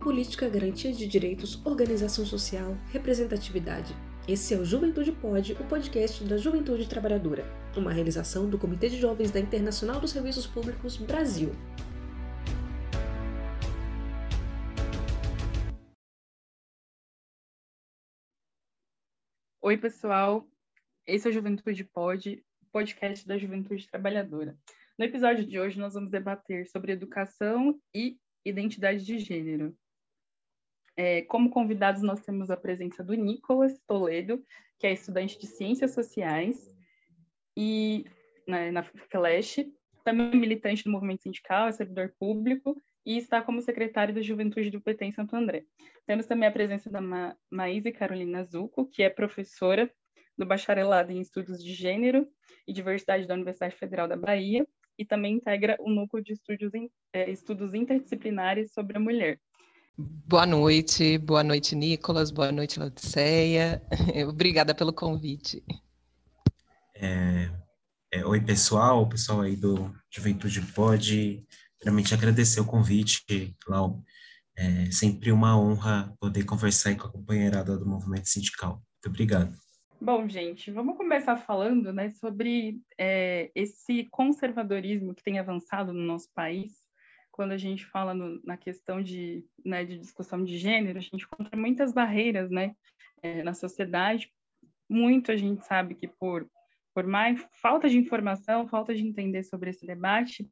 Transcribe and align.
política, 0.00 0.48
garantia 0.48 0.90
de 0.92 1.06
direitos, 1.06 1.64
organização 1.64 2.24
social, 2.24 2.74
representatividade. 2.90 3.94
Esse 4.26 4.54
é 4.54 4.56
o 4.56 4.64
Juventude 4.64 5.12
Pode, 5.12 5.52
o 5.52 5.68
podcast 5.68 6.24
da 6.24 6.38
Juventude 6.38 6.88
Trabalhadora, 6.88 7.44
uma 7.76 7.92
realização 7.92 8.48
do 8.48 8.58
Comitê 8.58 8.88
de 8.88 8.98
Jovens 8.98 9.30
da 9.30 9.38
Internacional 9.38 10.00
dos 10.00 10.10
Serviços 10.10 10.46
Públicos 10.46 10.96
Brasil. 10.96 11.50
Oi, 19.60 19.76
pessoal. 19.76 20.48
Esse 21.06 21.28
é 21.28 21.30
o 21.30 21.34
Juventude 21.34 21.84
Pode, 21.84 22.42
podcast 22.72 23.28
da 23.28 23.36
Juventude 23.36 23.86
Trabalhadora. 23.86 24.56
No 24.98 25.04
episódio 25.04 25.44
de 25.44 25.60
hoje, 25.60 25.78
nós 25.78 25.92
vamos 25.92 26.10
debater 26.10 26.66
sobre 26.66 26.92
educação 26.92 27.78
e 27.94 28.16
identidade 28.44 29.04
de 29.04 29.18
gênero. 29.18 29.76
É, 31.02 31.22
como 31.22 31.48
convidados, 31.48 32.02
nós 32.02 32.20
temos 32.20 32.50
a 32.50 32.58
presença 32.58 33.02
do 33.02 33.14
Nicolas 33.14 33.80
Toledo, 33.86 34.44
que 34.78 34.86
é 34.86 34.92
estudante 34.92 35.38
de 35.38 35.46
Ciências 35.46 35.94
Sociais 35.94 36.76
e 37.56 38.04
né, 38.46 38.70
na 38.70 38.82
Flash, 38.82 39.64
também 40.04 40.38
militante 40.38 40.84
do 40.84 40.90
movimento 40.90 41.22
sindical, 41.22 41.68
é 41.68 41.72
servidor 41.72 42.12
público 42.18 42.76
e 43.06 43.16
está 43.16 43.40
como 43.40 43.62
secretário 43.62 44.14
da 44.14 44.20
Juventude 44.20 44.70
do 44.70 44.78
PT 44.78 45.06
em 45.06 45.12
Santo 45.12 45.34
André. 45.34 45.64
Temos 46.04 46.26
também 46.26 46.46
a 46.46 46.52
presença 46.52 46.90
da 46.90 47.00
Ma 47.00 47.34
Maíse 47.50 47.90
Carolina 47.92 48.44
Zucco, 48.44 48.86
que 48.86 49.02
é 49.02 49.08
professora 49.08 49.90
do 50.36 50.44
bacharelado 50.44 51.12
em 51.12 51.20
Estudos 51.22 51.64
de 51.64 51.72
Gênero 51.72 52.28
e 52.68 52.74
Diversidade 52.74 53.26
da 53.26 53.32
Universidade 53.32 53.74
Federal 53.74 54.06
da 54.06 54.18
Bahia 54.18 54.68
e 54.98 55.06
também 55.06 55.36
integra 55.36 55.78
o 55.80 55.88
núcleo 55.88 56.22
de 56.22 56.34
estudos, 56.34 56.70
é, 57.14 57.30
estudos 57.30 57.72
interdisciplinares 57.72 58.74
sobre 58.74 58.98
a 58.98 59.00
mulher. 59.00 59.40
Boa 60.00 60.46
noite, 60.46 61.18
boa 61.18 61.44
noite, 61.44 61.76
Nicolas, 61.76 62.30
boa 62.30 62.50
noite, 62.50 62.78
Laodiceia. 62.78 63.82
Obrigada 64.26 64.74
pelo 64.74 64.94
convite. 64.94 65.62
É, 66.94 67.50
é, 68.10 68.24
oi, 68.24 68.40
pessoal, 68.40 69.06
pessoal 69.06 69.42
aí 69.42 69.56
do 69.56 69.94
Juventude 70.10 70.62
pode 70.72 71.44
realmente 71.82 72.14
agradecer 72.14 72.60
o 72.60 72.66
convite, 72.66 73.54
Lau. 73.68 74.02
É 74.56 74.90
sempre 74.90 75.32
uma 75.32 75.58
honra 75.60 76.14
poder 76.18 76.44
conversar 76.44 76.96
com 76.96 77.06
a 77.06 77.12
companheirada 77.12 77.76
do 77.76 77.86
movimento 77.86 78.26
sindical. 78.26 78.76
Muito 78.76 79.08
obrigado. 79.08 79.54
Bom, 80.00 80.26
gente, 80.26 80.70
vamos 80.70 80.96
começar 80.96 81.36
falando 81.36 81.92
né, 81.92 82.10
sobre 82.12 82.80
é, 82.96 83.50
esse 83.54 84.08
conservadorismo 84.10 85.14
que 85.14 85.22
tem 85.22 85.38
avançado 85.38 85.92
no 85.92 86.00
nosso 86.00 86.28
país. 86.34 86.79
Quando 87.30 87.52
a 87.52 87.56
gente 87.56 87.86
fala 87.86 88.14
no, 88.14 88.40
na 88.44 88.56
questão 88.56 89.02
de, 89.02 89.44
né, 89.64 89.84
de 89.84 89.98
discussão 89.98 90.42
de 90.42 90.58
gênero, 90.58 90.98
a 90.98 91.02
gente 91.02 91.24
encontra 91.24 91.56
muitas 91.56 91.92
barreiras 91.92 92.50
né, 92.50 92.74
é, 93.22 93.42
na 93.42 93.54
sociedade. 93.54 94.30
Muito 94.88 95.30
a 95.30 95.36
gente 95.36 95.64
sabe 95.64 95.94
que 95.94 96.08
por, 96.08 96.48
por 96.94 97.06
mais 97.06 97.46
falta 97.62 97.88
de 97.88 97.98
informação, 97.98 98.68
falta 98.68 98.94
de 98.94 99.06
entender 99.06 99.42
sobre 99.44 99.70
esse 99.70 99.86
debate. 99.86 100.50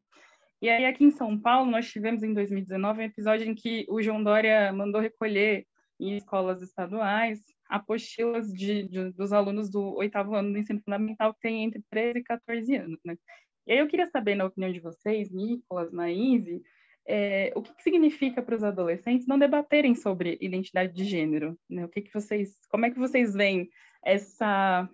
E 0.61 0.69
aí, 0.69 0.87
aqui 0.87 1.05
em 1.05 1.11
São 1.11 1.39
Paulo, 1.39 1.71
nós 1.71 1.91
tivemos 1.91 2.23
em 2.23 2.33
2019 2.35 3.01
um 3.01 3.05
episódio 3.05 3.49
em 3.49 3.55
que 3.55 3.87
o 3.89 4.03
João 4.03 4.23
Dória 4.23 4.73
mandou 4.73 5.01
recolher 5.01 5.67
em 6.01 6.17
escolas 6.17 6.63
estaduais 6.63 7.41
apostilas 7.69 8.53
de, 8.53 8.89
de, 8.89 9.11
dos 9.13 9.33
alunos 9.33 9.71
do 9.71 9.95
oitavo 9.97 10.35
ano 10.35 10.53
do 10.53 10.59
ensino 10.59 10.81
fundamental 10.81 11.35
que 11.35 11.41
tem 11.41 11.65
entre 11.65 11.83
13 11.91 12.19
e 12.19 12.25
14 12.25 12.77
anos, 12.77 12.99
né? 13.05 13.17
E 13.69 13.73
aí 13.73 13.79
eu 13.81 13.87
queria 13.87 14.07
saber, 14.07 14.35
na 14.35 14.47
opinião 14.47 14.73
de 14.73 14.81
vocês, 14.81 15.31
Nicolas, 15.31 15.93
Maíse, 15.93 16.63
é, 17.07 17.53
o 17.55 17.61
que, 17.61 17.75
que 17.75 17.83
significa 17.83 18.41
para 18.41 18.57
os 18.57 18.65
adolescentes 18.65 19.27
não 19.27 19.39
debaterem 19.39 19.95
sobre 19.95 20.39
identidade 20.41 20.95
de 20.95 21.05
gênero? 21.05 21.55
Né? 21.69 21.85
O 21.85 21.89
que, 21.89 22.01
que 22.01 22.13
vocês, 22.13 22.55
como 22.71 22.87
é 22.87 22.91
que 22.91 22.99
vocês 22.99 23.35
veem 23.35 23.69
essa 24.03 24.89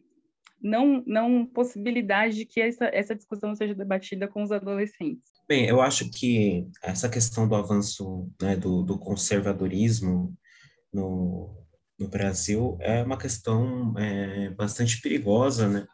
não, 0.60 1.04
não 1.06 1.46
possibilidade 1.46 2.34
de 2.34 2.46
que 2.46 2.60
essa, 2.60 2.86
essa 2.86 3.14
discussão 3.14 3.54
seja 3.54 3.76
debatida 3.76 4.26
com 4.26 4.42
os 4.42 4.50
adolescentes? 4.50 5.22
Bem, 5.46 5.68
eu 5.68 5.80
acho 5.80 6.10
que 6.10 6.66
essa 6.82 7.08
questão 7.08 7.46
do 7.46 7.54
avanço 7.54 8.28
né, 8.42 8.56
do, 8.56 8.82
do 8.82 8.98
conservadorismo 8.98 10.34
no, 10.92 11.64
no 11.96 12.08
Brasil 12.08 12.76
é 12.80 13.04
uma 13.04 13.18
questão 13.18 13.96
é, 13.96 14.50
bastante 14.50 15.00
perigosa, 15.00 15.68
né? 15.68 15.86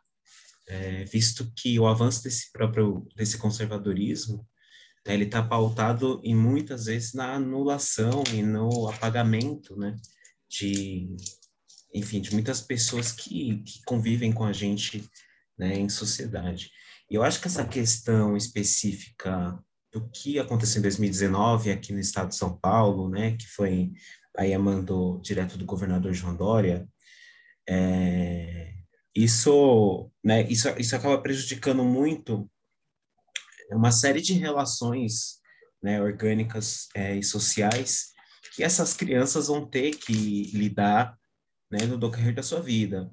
É, 0.73 1.05
visto 1.05 1.51
que 1.57 1.81
o 1.81 1.87
avanço 1.89 2.23
desse 2.23 2.53
próprio 2.53 3.05
desse 3.17 3.37
conservadorismo 3.37 4.47
né, 5.05 5.15
ele 5.15 5.25
está 5.25 5.43
pautado 5.43 6.21
em 6.23 6.33
muitas 6.33 6.85
vezes 6.85 7.13
na 7.13 7.35
anulação 7.35 8.23
e 8.33 8.41
no 8.41 8.89
apagamento, 8.89 9.77
né? 9.77 9.97
De 10.49 11.17
enfim, 11.93 12.21
de 12.21 12.33
muitas 12.33 12.61
pessoas 12.61 13.11
que, 13.11 13.65
que 13.65 13.83
convivem 13.85 14.31
com 14.33 14.45
a 14.45 14.53
gente 14.53 15.05
né, 15.59 15.77
em 15.77 15.89
sociedade. 15.89 16.71
E 17.11 17.17
eu 17.17 17.25
acho 17.25 17.41
que 17.41 17.49
essa 17.49 17.67
questão 17.67 18.37
específica 18.37 19.59
do 19.93 20.09
que 20.11 20.39
aconteceu 20.39 20.79
em 20.79 20.83
2019 20.83 21.73
aqui 21.73 21.93
no 21.93 21.99
estado 21.99 22.29
de 22.29 22.37
São 22.37 22.57
Paulo, 22.57 23.09
né, 23.09 23.37
que 23.37 23.49
foi 23.49 23.91
aí 24.37 24.57
mandou 24.57 25.21
direto 25.21 25.59
do 25.59 25.65
governador 25.65 26.15
João 26.15 26.37
Dória, 26.37 26.89
é, 27.69 28.80
isso, 29.15 30.11
né, 30.25 30.43
isso, 30.49 30.69
isso 30.79 30.95
acaba 30.95 31.21
prejudicando 31.21 31.85
muito 31.85 32.51
uma 33.73 33.93
série 33.93 34.21
de 34.21 34.33
relações 34.35 35.41
né, 35.83 36.01
orgânicas 36.01 36.89
é, 36.95 37.17
e 37.17 37.23
sociais 37.23 38.11
que 38.55 38.63
essas 38.63 38.93
crianças 38.93 39.47
vão 39.47 39.65
ter 39.67 39.93
que 39.93 40.51
lidar 40.53 41.17
né, 41.71 41.87
no 41.87 41.97
decorrer 41.97 42.35
da 42.35 42.43
sua 42.43 42.61
vida. 42.61 43.11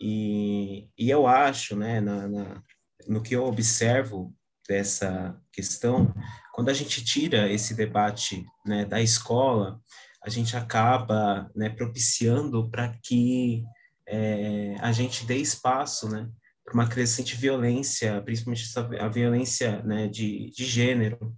E, 0.00 0.88
e 0.98 1.08
eu 1.08 1.26
acho, 1.26 1.74
né, 1.74 2.00
na, 2.00 2.28
na, 2.28 2.62
no 3.08 3.22
que 3.22 3.34
eu 3.34 3.44
observo 3.44 4.34
dessa 4.68 5.40
questão, 5.52 6.12
quando 6.52 6.68
a 6.68 6.74
gente 6.74 7.04
tira 7.04 7.50
esse 7.50 7.74
debate 7.74 8.44
né, 8.64 8.84
da 8.84 9.00
escola, 9.00 9.80
a 10.22 10.30
gente 10.30 10.56
acaba 10.56 11.50
né, 11.54 11.68
propiciando 11.68 12.70
para 12.70 12.94
que 13.02 13.64
é, 14.06 14.76
a 14.80 14.92
gente 14.92 15.26
dê 15.26 15.36
espaço 15.36 16.08
né, 16.08 16.28
para 16.64 16.74
uma 16.74 16.88
crescente 16.88 17.36
violência, 17.36 18.20
principalmente 18.22 18.64
a 18.98 19.08
violência 19.08 19.82
né, 19.82 20.08
de, 20.08 20.50
de 20.50 20.64
gênero, 20.64 21.36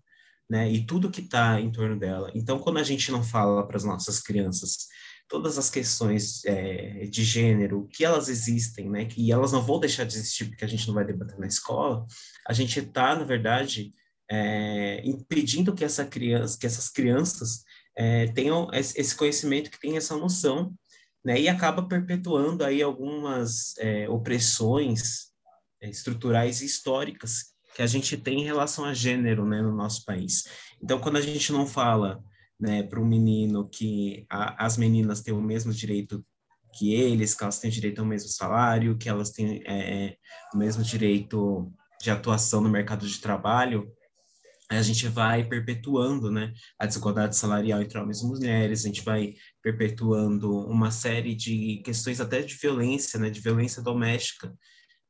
né, 0.48 0.70
e 0.70 0.84
tudo 0.86 1.10
que 1.10 1.20
está 1.20 1.60
em 1.60 1.70
torno 1.70 1.98
dela. 1.98 2.30
Então, 2.34 2.58
quando 2.58 2.78
a 2.78 2.84
gente 2.84 3.10
não 3.10 3.22
fala 3.22 3.66
para 3.66 3.76
as 3.76 3.84
nossas 3.84 4.20
crianças 4.20 4.86
todas 5.28 5.58
as 5.58 5.68
questões 5.68 6.44
é, 6.44 7.06
de 7.06 7.24
gênero, 7.24 7.88
que 7.92 8.04
elas 8.04 8.28
existem, 8.28 8.88
né, 8.88 9.06
que 9.06 9.32
elas 9.32 9.52
não 9.52 9.60
vão 9.62 9.80
deixar 9.80 10.04
de 10.04 10.14
existir 10.14 10.46
porque 10.46 10.64
a 10.64 10.68
gente 10.68 10.86
não 10.86 10.94
vai 10.94 11.04
debater 11.04 11.38
na 11.38 11.46
escola, 11.46 12.06
a 12.46 12.52
gente 12.52 12.78
está, 12.78 13.16
na 13.16 13.24
verdade, 13.24 13.92
é, 14.30 15.02
impedindo 15.04 15.74
que, 15.74 15.84
essa 15.84 16.04
criança, 16.04 16.58
que 16.58 16.66
essas 16.66 16.88
crianças 16.88 17.64
é, 17.96 18.26
tenham 18.28 18.68
esse 18.72 19.14
conhecimento, 19.14 19.70
que 19.70 19.80
tem 19.80 19.96
essa 19.96 20.16
noção, 20.16 20.74
né, 21.26 21.40
e 21.40 21.48
acaba 21.48 21.82
perpetuando 21.82 22.64
aí 22.64 22.80
algumas 22.80 23.76
é, 23.78 24.08
opressões 24.08 25.32
é, 25.82 25.90
estruturais 25.90 26.62
e 26.62 26.66
históricas 26.66 27.46
que 27.74 27.82
a 27.82 27.86
gente 27.88 28.16
tem 28.16 28.42
em 28.42 28.44
relação 28.44 28.84
a 28.84 28.94
gênero, 28.94 29.44
né, 29.44 29.60
no 29.60 29.74
nosso 29.74 30.04
país. 30.04 30.44
Então, 30.80 31.00
quando 31.00 31.16
a 31.16 31.20
gente 31.20 31.50
não 31.50 31.66
fala, 31.66 32.22
né, 32.60 32.84
para 32.84 33.00
o 33.00 33.04
menino 33.04 33.68
que 33.68 34.24
a, 34.30 34.64
as 34.64 34.76
meninas 34.76 35.20
têm 35.20 35.34
o 35.34 35.42
mesmo 35.42 35.72
direito 35.72 36.24
que 36.78 36.94
eles, 36.94 37.34
que 37.34 37.42
elas 37.42 37.58
têm 37.58 37.72
direito 37.72 37.98
ao 37.98 38.06
mesmo 38.06 38.28
salário, 38.28 38.96
que 38.96 39.08
elas 39.08 39.30
têm 39.30 39.64
é, 39.66 40.04
é 40.04 40.16
o 40.54 40.56
mesmo 40.56 40.84
direito 40.84 41.72
de 42.00 42.08
atuação 42.08 42.60
no 42.60 42.68
mercado 42.68 43.04
de 43.04 43.20
trabalho, 43.20 43.92
a 44.68 44.82
gente 44.82 45.06
vai 45.08 45.44
perpetuando 45.44 46.30
né, 46.30 46.52
a 46.78 46.86
desigualdade 46.86 47.36
salarial 47.36 47.80
entre 47.80 47.98
homens 47.98 48.20
e 48.20 48.26
mulheres, 48.26 48.84
a 48.84 48.88
gente 48.88 49.02
vai 49.02 49.34
perpetuando 49.62 50.66
uma 50.66 50.90
série 50.90 51.34
de 51.34 51.82
questões 51.84 52.20
até 52.20 52.42
de 52.42 52.54
violência, 52.54 53.18
né, 53.18 53.30
de 53.30 53.40
violência 53.40 53.80
doméstica, 53.80 54.52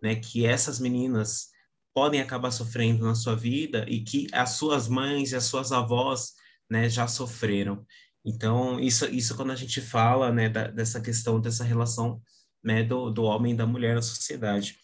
né, 0.03 0.15
que 0.17 0.45
essas 0.45 0.79
meninas 0.79 1.49
podem 1.95 2.21
acabar 2.21 2.51
sofrendo 2.51 3.07
na 3.07 3.15
sua 3.15 3.35
vida 3.35 3.87
e 3.89 4.05
que 4.05 4.27
as 4.33 4.51
suas 4.51 4.87
mães 4.87 5.33
e 5.33 5.37
as 5.37 5.45
suas 5.45 5.73
avós 5.73 6.33
né, 6.71 6.89
já 6.91 7.09
sofreram. 7.09 7.87
Então, 8.25 8.79
isso, 8.79 9.07
isso 9.07 9.35
quando 9.37 9.53
a 9.53 9.57
gente 9.57 9.81
fala 9.81 10.31
né, 10.31 10.49
da, 10.49 10.67
dessa 10.67 11.01
questão, 11.01 11.41
dessa 11.41 11.65
relação 11.65 12.21
né, 12.63 12.83
do, 12.83 13.11
do 13.11 13.23
homem 13.23 13.55
e 13.55 13.57
da 13.57 13.67
mulher 13.67 13.95
na 13.95 14.03
sociedade. 14.03 14.77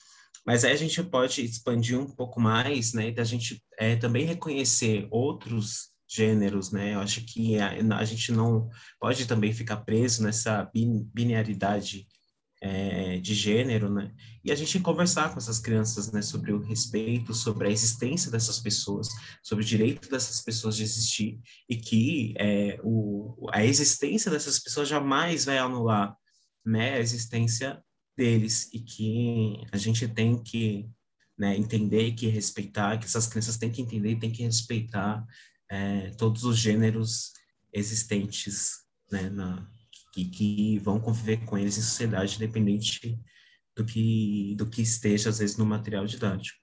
Mas 0.45 0.65
aí 0.65 0.73
a 0.73 0.77
gente 0.77 1.03
pode 1.03 1.45
expandir 1.45 1.99
um 1.99 2.07
pouco 2.07 2.41
mais, 2.41 2.93
né, 2.93 3.11
da 3.11 3.25
gente 3.25 3.63
é, 3.79 3.97
também 3.97 4.25
reconhecer 4.25 5.07
outros 5.11 5.93
gêneros, 6.09 6.71
né? 6.71 6.95
Eu 6.95 7.01
acho 7.01 7.25
que 7.25 7.59
a, 7.59 7.71
a 7.97 8.05
gente 8.05 8.33
não 8.33 8.69
pode 9.01 9.27
também 9.27 9.53
ficar 9.53 9.79
preso 9.79 10.23
nessa 10.23 10.65
bin, 10.75 11.09
binariedade 11.15 12.07
é, 12.61 13.19
de 13.19 13.35
gênero, 13.35 13.91
né? 13.91 14.13
E 14.45 14.53
a 14.53 14.55
gente 14.55 14.79
conversar 14.79 15.33
com 15.33 15.39
essas 15.39 15.59
crianças, 15.59 16.13
né, 16.13 16.21
sobre 16.21 16.53
o 16.53 16.61
respeito, 16.61 17.35
sobre 17.35 17.67
a 17.67 17.71
existência 17.71 18.31
dessas 18.31 18.61
pessoas, 18.61 19.09
sobre 19.43 19.65
o 19.65 19.67
direito 19.67 20.09
dessas 20.09 20.41
pessoas 20.43 20.77
de 20.77 20.85
existir 20.85 21.41
e 21.69 21.77
que 21.77 22.35
é, 22.39 22.79
o, 22.85 23.49
a 23.53 23.65
existência 23.65 24.31
dessas 24.31 24.61
pessoas 24.61 24.89
jamais 24.89 25.45
vai 25.47 25.59
anular, 25.59 26.15
né, 26.65 26.95
a 26.95 27.01
existência 27.01 27.83
deles 28.17 28.73
e 28.73 28.81
que 28.81 29.65
a 29.73 29.77
gente 29.77 30.07
tem 30.09 30.43
que 30.43 30.89
né, 31.39 31.57
entender 31.57 32.13
que 32.13 32.27
respeitar, 32.27 32.99
que 32.99 33.07
essas 33.07 33.27
crianças 33.27 33.57
têm 33.57 33.71
que 33.71 33.83
entender 33.83 34.13
e 34.13 34.19
têm 34.19 34.31
que 34.31 34.43
respeitar 34.43 35.27
é, 35.71 36.11
todos 36.11 36.45
os 36.45 36.59
gêneros 36.59 37.33
existentes 37.73 38.83
né, 39.11 39.31
na, 39.31 39.67
que, 40.13 40.27
que 40.27 40.79
vão 40.79 41.01
conviver 41.01 41.45
com 41.45 41.57
eles 41.57 41.79
em 41.79 41.83
sociedade, 41.83 42.37
independente 42.37 43.19
do 43.75 43.85
que, 43.85 44.55
do 44.57 44.69
que 44.69 44.83
esteja, 44.83 45.31
às 45.31 45.39
vezes, 45.39 45.57
no 45.57 45.65
material 45.65 46.05
didático. 46.07 46.61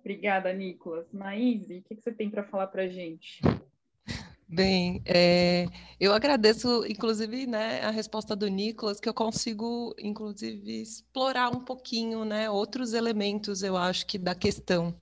Obrigada, 0.00 0.52
Nicolas. 0.52 1.12
Maíse, 1.12 1.78
o 1.78 1.82
que, 1.82 1.96
que 1.96 2.02
você 2.02 2.12
tem 2.12 2.30
para 2.30 2.44
falar 2.44 2.68
para 2.68 2.84
a 2.84 2.88
gente? 2.88 3.40
Bem, 4.48 5.02
é, 5.04 5.66
eu 5.98 6.12
agradeço, 6.12 6.86
inclusive, 6.86 7.48
né, 7.48 7.80
a 7.82 7.90
resposta 7.90 8.36
do 8.36 8.46
Nicolas, 8.46 9.00
que 9.00 9.08
eu 9.08 9.14
consigo, 9.14 9.92
inclusive, 9.98 10.82
explorar 10.82 11.48
um 11.50 11.58
pouquinho, 11.64 12.24
né, 12.24 12.48
outros 12.48 12.92
elementos, 12.92 13.64
eu 13.64 13.76
acho 13.76 14.06
que 14.06 14.16
da 14.16 14.36
questão. 14.36 14.94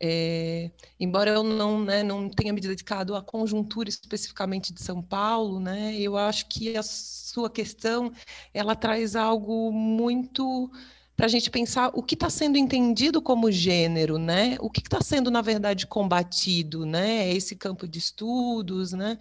É, 0.00 0.70
embora 1.00 1.30
eu 1.30 1.42
não, 1.42 1.82
né, 1.84 2.02
não 2.02 2.28
tenha 2.28 2.52
me 2.52 2.60
dedicado 2.60 3.14
à 3.16 3.22
conjuntura 3.22 3.88
especificamente 3.88 4.72
de 4.74 4.82
São 4.82 5.02
Paulo, 5.02 5.60
né, 5.60 5.96
eu 5.98 6.16
acho 6.18 6.46
que 6.48 6.76
a 6.76 6.82
sua 6.82 7.50
questão 7.50 8.12
ela 8.52 8.76
traz 8.76 9.16
algo 9.16 9.72
muito 9.72 10.70
para 11.16 11.26
a 11.26 11.28
gente 11.28 11.50
pensar 11.50 11.90
o 11.94 12.02
que 12.02 12.14
está 12.14 12.28
sendo 12.28 12.58
entendido 12.58 13.22
como 13.22 13.50
gênero, 13.50 14.18
né? 14.18 14.56
O 14.60 14.70
que 14.70 14.80
está 14.80 15.00
sendo, 15.00 15.30
na 15.30 15.40
verdade, 15.42 15.86
combatido, 15.86 16.84
né? 16.84 17.32
Esse 17.32 17.56
campo 17.56 17.86
de 17.86 17.98
estudos, 17.98 18.92
né? 18.92 19.18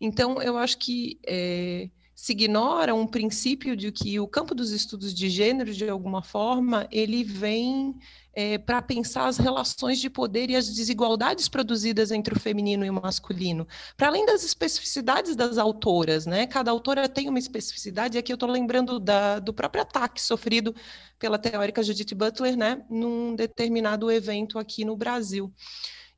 Então, 0.00 0.40
eu 0.42 0.56
acho 0.56 0.78
que 0.78 1.18
é, 1.26 1.90
se 2.16 2.32
ignora 2.32 2.94
um 2.94 3.06
princípio 3.06 3.76
de 3.76 3.92
que 3.92 4.18
o 4.18 4.26
campo 4.26 4.54
dos 4.54 4.70
estudos 4.70 5.12
de 5.12 5.28
gênero, 5.28 5.70
de 5.70 5.86
alguma 5.86 6.22
forma, 6.22 6.88
ele 6.90 7.22
vem 7.22 7.94
é, 8.32 8.56
para 8.56 8.80
pensar 8.80 9.26
as 9.26 9.36
relações 9.36 10.00
de 10.00 10.08
poder 10.08 10.48
e 10.48 10.56
as 10.56 10.66
desigualdades 10.66 11.46
produzidas 11.46 12.10
entre 12.10 12.32
o 12.32 12.40
feminino 12.40 12.86
e 12.86 12.90
o 12.90 12.94
masculino, 12.94 13.68
para 13.98 14.08
além 14.08 14.24
das 14.24 14.42
especificidades 14.44 15.36
das 15.36 15.58
autoras, 15.58 16.24
né? 16.24 16.46
Cada 16.46 16.70
autora 16.70 17.06
tem 17.06 17.28
uma 17.28 17.38
especificidade, 17.38 18.16
e 18.16 18.18
aqui 18.18 18.32
eu 18.32 18.36
estou 18.36 18.48
lembrando 18.48 18.98
da, 18.98 19.38
do 19.38 19.52
próprio 19.52 19.82
ataque 19.82 20.20
sofrido 20.20 20.74
pela 21.18 21.38
teórica 21.38 21.82
Judith 21.82 22.14
Butler, 22.14 22.56
né, 22.56 22.82
num 22.88 23.36
determinado 23.36 24.10
evento 24.10 24.58
aqui 24.58 24.86
no 24.86 24.96
Brasil. 24.96 25.52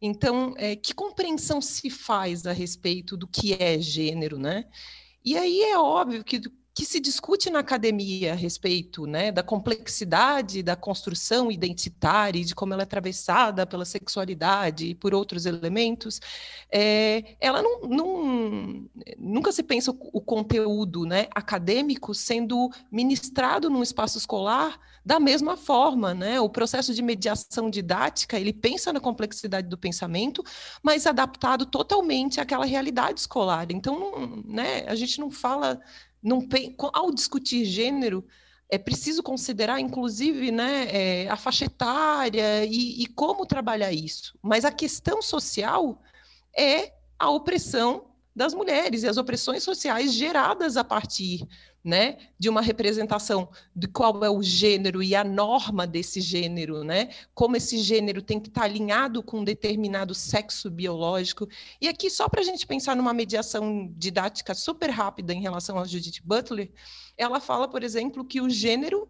Então, 0.00 0.54
é, 0.58 0.76
que 0.76 0.94
compreensão 0.94 1.60
se 1.60 1.90
faz 1.90 2.46
a 2.46 2.52
respeito 2.52 3.16
do 3.16 3.26
que 3.26 3.52
é 3.60 3.80
gênero, 3.80 4.38
né? 4.38 4.64
E 5.24 5.36
aí 5.36 5.60
é 5.62 5.78
óbvio 5.78 6.24
que 6.24 6.40
que 6.78 6.86
se 6.86 7.00
discute 7.00 7.50
na 7.50 7.58
academia 7.58 8.34
a 8.34 8.36
respeito 8.36 9.04
né, 9.04 9.32
da 9.32 9.42
complexidade 9.42 10.62
da 10.62 10.76
construção 10.76 11.50
identitária 11.50 12.38
e 12.38 12.44
de 12.44 12.54
como 12.54 12.72
ela 12.72 12.82
é 12.82 12.84
atravessada 12.84 13.66
pela 13.66 13.84
sexualidade 13.84 14.86
e 14.86 14.94
por 14.94 15.12
outros 15.12 15.44
elementos, 15.44 16.20
é, 16.70 17.34
ela 17.40 17.60
não, 17.60 17.80
não, 17.80 18.88
nunca 19.18 19.50
se 19.50 19.64
pensa 19.64 19.90
o, 19.90 20.20
conteúdo 20.20 21.04
né, 21.04 21.26
acadêmico 21.34 22.14
sendo 22.14 22.70
ministrado 22.92 23.68
num 23.68 23.82
espaço 23.82 24.16
escolar 24.16 24.78
da 25.04 25.18
mesma 25.18 25.56
forma. 25.56 26.14
Né? 26.14 26.38
O 26.38 26.48
processo 26.48 26.94
de 26.94 27.02
mediação 27.02 27.68
didática, 27.68 28.38
ele 28.38 28.52
pensa 28.52 28.92
na 28.92 29.00
complexidade 29.00 29.66
do 29.66 29.76
pensamento, 29.76 30.44
mas 30.80 31.08
adaptado 31.08 31.66
totalmente 31.66 32.40
àquela 32.40 32.64
realidade 32.64 33.18
escolar. 33.18 33.66
Então, 33.70 34.44
né, 34.44 34.84
a 34.86 34.94
gente 34.94 35.18
não 35.18 35.28
fala 35.28 35.80
não, 36.22 36.46
ao 36.92 37.12
discutir 37.12 37.64
gênero, 37.64 38.24
é 38.70 38.76
preciso 38.76 39.22
considerar, 39.22 39.80
inclusive, 39.80 40.50
né, 40.50 40.86
é, 40.90 41.28
a 41.28 41.36
faixa 41.36 41.64
etária 41.64 42.64
e, 42.64 43.02
e, 43.02 43.06
como 43.06 43.46
trabalhar 43.46 43.92
isso. 43.92 44.38
Mas 44.42 44.64
a 44.64 44.70
questão 44.70 45.22
social 45.22 46.02
é 46.56 46.92
a 47.18 47.30
opressão 47.30 48.07
das 48.38 48.54
mulheres 48.54 49.02
e 49.02 49.08
as 49.08 49.16
opressões 49.16 49.64
sociais 49.64 50.14
geradas 50.14 50.76
a 50.76 50.84
partir 50.84 51.44
né, 51.82 52.18
de 52.38 52.48
uma 52.48 52.60
representação 52.60 53.50
de 53.74 53.88
qual 53.88 54.24
é 54.24 54.30
o 54.30 54.42
gênero 54.42 55.02
e 55.02 55.14
a 55.16 55.24
norma 55.24 55.86
desse 55.86 56.20
gênero, 56.20 56.84
né, 56.84 57.10
como 57.34 57.56
esse 57.56 57.78
gênero 57.78 58.22
tem 58.22 58.38
que 58.38 58.48
estar 58.48 58.62
alinhado 58.62 59.22
com 59.22 59.40
um 59.40 59.44
determinado 59.44 60.14
sexo 60.14 60.70
biológico. 60.70 61.48
E 61.80 61.88
aqui, 61.88 62.08
só 62.08 62.28
para 62.28 62.40
a 62.40 62.44
gente 62.44 62.64
pensar 62.64 62.94
numa 62.94 63.12
mediação 63.12 63.92
didática 63.96 64.54
super 64.54 64.90
rápida 64.90 65.34
em 65.34 65.40
relação 65.40 65.76
a 65.76 65.84
Judith 65.84 66.20
Butler, 66.22 66.70
ela 67.16 67.40
fala, 67.40 67.66
por 67.66 67.82
exemplo, 67.82 68.24
que 68.24 68.40
o 68.40 68.48
gênero 68.48 69.08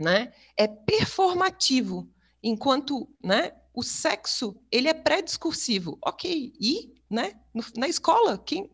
né, 0.00 0.32
é 0.56 0.66
performativo, 0.66 2.08
enquanto 2.42 3.06
né, 3.22 3.52
o 3.74 3.82
sexo 3.82 4.56
ele 4.70 4.88
é 4.88 4.94
pré-discursivo. 4.94 5.98
Ok, 6.02 6.54
e 6.58 6.91
né, 7.12 7.34
na 7.76 7.86
escola, 7.86 8.38
quem, 8.38 8.70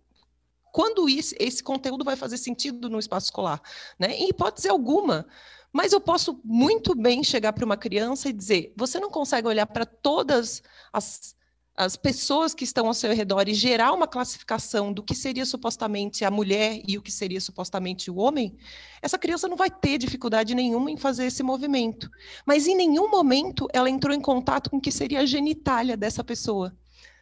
quando 0.72 1.08
isso, 1.08 1.34
esse 1.38 1.62
conteúdo 1.62 2.04
vai 2.04 2.16
fazer 2.16 2.36
sentido 2.36 2.88
no 2.88 2.98
espaço 2.98 3.26
escolar, 3.26 3.60
né? 3.98 4.14
Em 4.14 4.28
hipótese 4.28 4.68
alguma. 4.68 5.26
Mas 5.72 5.92
eu 5.92 6.00
posso 6.00 6.40
muito 6.44 6.94
bem 6.94 7.22
chegar 7.22 7.52
para 7.52 7.64
uma 7.64 7.76
criança 7.76 8.28
e 8.28 8.32
dizer: 8.32 8.72
você 8.76 9.00
não 9.00 9.10
consegue 9.10 9.48
olhar 9.48 9.66
para 9.66 9.84
todas 9.84 10.62
as, 10.92 11.36
as 11.76 11.96
pessoas 11.96 12.54
que 12.54 12.64
estão 12.64 12.86
ao 12.86 12.94
seu 12.94 13.14
redor 13.14 13.48
e 13.48 13.54
gerar 13.54 13.92
uma 13.92 14.06
classificação 14.06 14.92
do 14.92 15.02
que 15.02 15.14
seria 15.14 15.44
supostamente 15.44 16.24
a 16.24 16.30
mulher 16.30 16.80
e 16.86 16.98
o 16.98 17.02
que 17.02 17.12
seria 17.12 17.40
supostamente 17.40 18.10
o 18.10 18.16
homem, 18.16 18.56
essa 19.02 19.18
criança 19.18 19.46
não 19.46 19.56
vai 19.56 19.70
ter 19.70 19.98
dificuldade 19.98 20.54
nenhuma 20.54 20.90
em 20.90 20.96
fazer 20.96 21.26
esse 21.26 21.42
movimento. 21.42 22.10
Mas 22.46 22.66
em 22.66 22.74
nenhum 22.74 23.10
momento 23.10 23.68
ela 23.72 23.90
entrou 23.90 24.14
em 24.14 24.20
contato 24.20 24.70
com 24.70 24.78
o 24.78 24.80
que 24.80 24.90
seria 24.90 25.20
a 25.20 25.26
genitália 25.26 25.96
dessa 25.96 26.24
pessoa. 26.24 26.76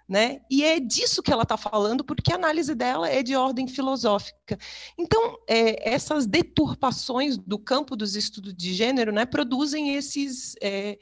Né? 0.09 0.41
E 0.49 0.63
é 0.63 0.79
disso 0.79 1.21
que 1.21 1.33
ela 1.33 1.43
está 1.43 1.57
falando, 1.57 2.05
porque 2.05 2.33
a 2.33 2.37
análise 2.37 2.77
dela 2.77 3.09
é 3.09 3.25
de 3.25 3.35
ordem 3.35 3.67
filosófica. 3.67 4.57
Então, 4.97 5.37
é, 5.49 5.93
essas 5.93 6.27
deturpações 6.27 7.37
do 7.37 7.59
campo 7.59 7.97
dos 7.97 8.15
estudos 8.15 8.55
de 8.55 8.73
gênero 8.73 9.11
né, 9.11 9.27
produzem 9.27 9.97
esses, 9.97 10.55
é, 10.63 10.97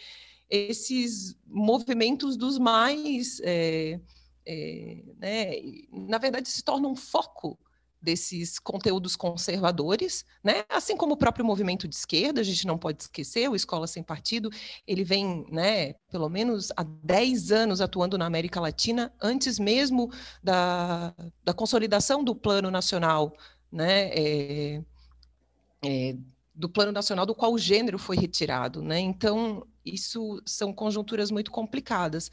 esses 0.48 1.36
movimentos 1.46 2.34
dos 2.34 2.58
mais. 2.58 3.40
É, 3.44 4.00
é 4.46 5.02
né, 5.18 5.50
na 5.92 6.16
verdade, 6.16 6.48
se 6.48 6.62
tornam 6.64 6.92
um 6.92 6.96
foco 6.96 7.58
desses 8.04 8.58
conteúdos 8.58 9.16
conservadores, 9.16 10.24
né? 10.42 10.64
assim 10.68 10.96
como 10.96 11.14
o 11.14 11.16
próprio 11.16 11.44
movimento 11.44 11.88
de 11.88 11.94
esquerda, 11.94 12.42
a 12.42 12.44
gente 12.44 12.66
não 12.66 12.76
pode 12.76 13.02
esquecer, 13.02 13.48
o 13.48 13.56
Escola 13.56 13.86
Sem 13.86 14.02
Partido, 14.02 14.50
ele 14.86 15.02
vem, 15.02 15.46
né, 15.50 15.94
pelo 16.10 16.28
menos 16.28 16.70
há 16.76 16.82
10 16.82 17.50
anos 17.50 17.80
atuando 17.80 18.18
na 18.18 18.26
América 18.26 18.60
Latina, 18.60 19.12
antes 19.20 19.58
mesmo 19.58 20.12
da, 20.42 21.14
da 21.42 21.54
consolidação 21.54 22.22
do 22.22 22.34
Plano 22.34 22.70
Nacional, 22.70 23.34
né, 23.72 24.10
é, 24.10 24.82
é, 25.82 26.16
do 26.54 26.68
Plano 26.68 26.92
Nacional 26.92 27.24
do 27.24 27.34
qual 27.34 27.52
o 27.52 27.58
gênero 27.58 27.98
foi 27.98 28.16
retirado. 28.16 28.82
Né? 28.82 29.00
Então, 29.00 29.66
isso 29.84 30.42
são 30.44 30.72
conjunturas 30.72 31.30
muito 31.30 31.50
complicadas. 31.50 32.30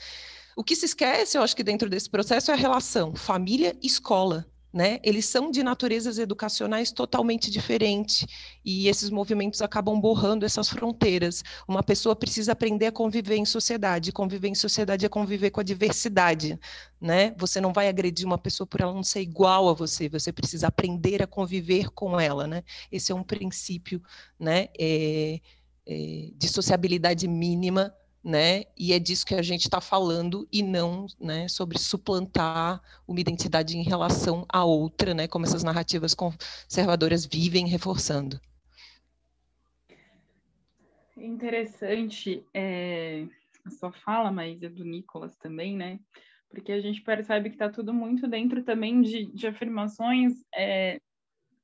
O 0.55 0.63
que 0.63 0.75
se 0.75 0.85
esquece, 0.85 1.37
eu 1.37 1.41
acho 1.41 1.55
que 1.55 1.63
dentro 1.63 1.89
desse 1.89 2.09
processo, 2.09 2.51
é 2.51 2.53
a 2.53 2.57
relação 2.57 3.15
família-escola, 3.15 4.45
né? 4.73 4.99
Eles 5.03 5.25
são 5.25 5.51
de 5.51 5.61
naturezas 5.63 6.17
educacionais 6.17 6.91
totalmente 6.91 7.51
diferentes 7.51 8.25
e 8.63 8.87
esses 8.87 9.09
movimentos 9.09 9.61
acabam 9.61 9.99
borrando 9.99 10.45
essas 10.45 10.69
fronteiras. 10.69 11.43
Uma 11.67 11.83
pessoa 11.83 12.15
precisa 12.15 12.53
aprender 12.53 12.87
a 12.87 12.91
conviver 12.91 13.35
em 13.35 13.45
sociedade. 13.45 14.11
Conviver 14.11 14.47
em 14.47 14.55
sociedade 14.55 15.05
é 15.05 15.09
conviver 15.09 15.51
com 15.51 15.59
a 15.59 15.63
diversidade, 15.63 16.57
né? 16.99 17.35
Você 17.37 17.59
não 17.59 17.73
vai 17.73 17.89
agredir 17.89 18.25
uma 18.25 18.37
pessoa 18.37 18.65
por 18.65 18.81
ela 18.81 18.93
não 18.93 19.03
ser 19.03 19.21
igual 19.21 19.67
a 19.67 19.73
você. 19.73 20.07
Você 20.07 20.31
precisa 20.31 20.67
aprender 20.67 21.21
a 21.21 21.27
conviver 21.27 21.89
com 21.91 22.19
ela, 22.19 22.47
né? 22.47 22.63
Esse 22.91 23.11
é 23.11 23.15
um 23.15 23.23
princípio, 23.23 24.01
né? 24.39 24.69
É, 24.79 25.39
é, 25.85 26.29
de 26.35 26.47
sociabilidade 26.47 27.27
mínima 27.27 27.93
né? 28.23 28.63
E 28.77 28.93
é 28.93 28.99
disso 28.99 29.25
que 29.25 29.35
a 29.35 29.41
gente 29.41 29.61
está 29.61 29.81
falando 29.81 30.47
e 30.51 30.61
não, 30.61 31.07
né, 31.19 31.47
sobre 31.47 31.79
suplantar 31.79 32.81
uma 33.07 33.19
identidade 33.19 33.77
em 33.77 33.83
relação 33.83 34.45
à 34.47 34.63
outra, 34.63 35.13
né? 35.13 35.27
Como 35.27 35.45
essas 35.45 35.63
narrativas 35.63 36.13
conservadoras 36.13 37.25
vivem 37.25 37.67
reforçando. 37.67 38.39
Interessante 41.17 42.43
é, 42.53 43.25
a 43.65 43.69
sua 43.69 43.91
fala, 43.91 44.31
mas 44.31 44.61
é 44.61 44.69
do 44.69 44.83
Nicolas 44.83 45.35
também, 45.37 45.75
né? 45.75 45.99
Porque 46.49 46.71
a 46.71 46.81
gente 46.81 47.01
percebe 47.01 47.49
que 47.49 47.55
está 47.55 47.69
tudo 47.69 47.93
muito 47.93 48.27
dentro 48.27 48.63
também 48.63 49.01
de, 49.01 49.25
de 49.25 49.47
afirmações 49.47 50.33
é, 50.53 50.99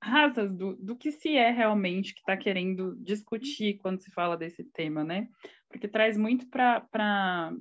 rasas 0.01 0.53
do, 0.53 0.75
do 0.75 0.95
que 0.95 1.11
se 1.11 1.35
é 1.35 1.51
realmente 1.51 2.13
que 2.13 2.19
está 2.19 2.37
querendo 2.37 2.95
discutir 3.03 3.77
quando 3.79 3.99
se 3.99 4.11
fala 4.11 4.37
desse 4.37 4.63
tema, 4.63 5.03
né? 5.03 5.27
Porque 5.69 5.87
traz 5.87 6.17
muito 6.17 6.47
para 6.49 7.53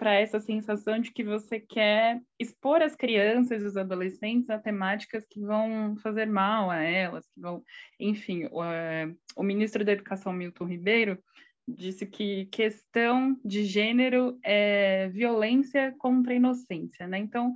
essa 0.00 0.40
sensação 0.40 0.98
de 1.00 1.12
que 1.12 1.24
você 1.24 1.58
quer 1.58 2.20
expor 2.38 2.82
as 2.82 2.94
crianças 2.94 3.62
e 3.62 3.66
os 3.66 3.76
adolescentes 3.76 4.50
a 4.50 4.58
temáticas 4.58 5.24
que 5.28 5.40
vão 5.40 5.96
fazer 6.02 6.26
mal 6.26 6.70
a 6.70 6.82
elas, 6.82 7.26
que 7.28 7.40
vão, 7.40 7.62
enfim, 7.98 8.46
o, 8.50 8.62
é, 8.62 9.12
o 9.36 9.42
ministro 9.42 9.84
da 9.84 9.92
Educação 9.92 10.32
Milton 10.32 10.66
Ribeiro 10.66 11.18
disse 11.66 12.06
que 12.06 12.46
questão 12.46 13.38
de 13.44 13.64
gênero 13.64 14.38
é 14.42 15.08
violência 15.08 15.94
contra 15.98 16.32
a 16.32 16.36
inocência, 16.36 17.06
né? 17.06 17.18
Então, 17.18 17.54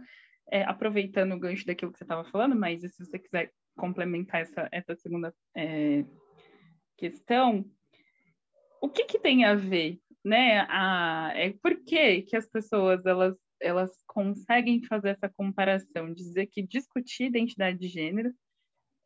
é, 0.51 0.63
aproveitando 0.65 1.33
o 1.33 1.39
gancho 1.39 1.67
daquilo 1.67 1.91
que 1.91 1.99
você 1.99 2.05
estava 2.05 2.25
falando, 2.25 2.55
mas 2.55 2.83
se 2.83 3.05
você 3.05 3.19
quiser 3.19 3.51
complementar 3.75 4.43
essa, 4.43 4.69
essa 4.71 4.95
segunda 4.97 5.35
é, 5.57 6.05
questão, 6.97 7.65
o 8.83 8.89
que, 8.91 9.05
que 9.05 9.19
tem 9.19 9.45
a 9.45 9.55
ver 9.55 9.99
né? 10.25 10.61
A, 10.69 11.33
é 11.35 11.53
por 11.63 11.83
que, 11.85 12.23
que 12.23 12.37
as 12.37 12.47
pessoas 12.47 13.05
elas, 13.05 13.37
elas 13.61 13.91
conseguem 14.07 14.83
fazer 14.85 15.11
essa 15.11 15.29
comparação, 15.29 16.13
dizer 16.13 16.47
que 16.47 16.63
discutir 16.63 17.25
identidade 17.25 17.79
de 17.79 17.89
gênero 17.89 18.33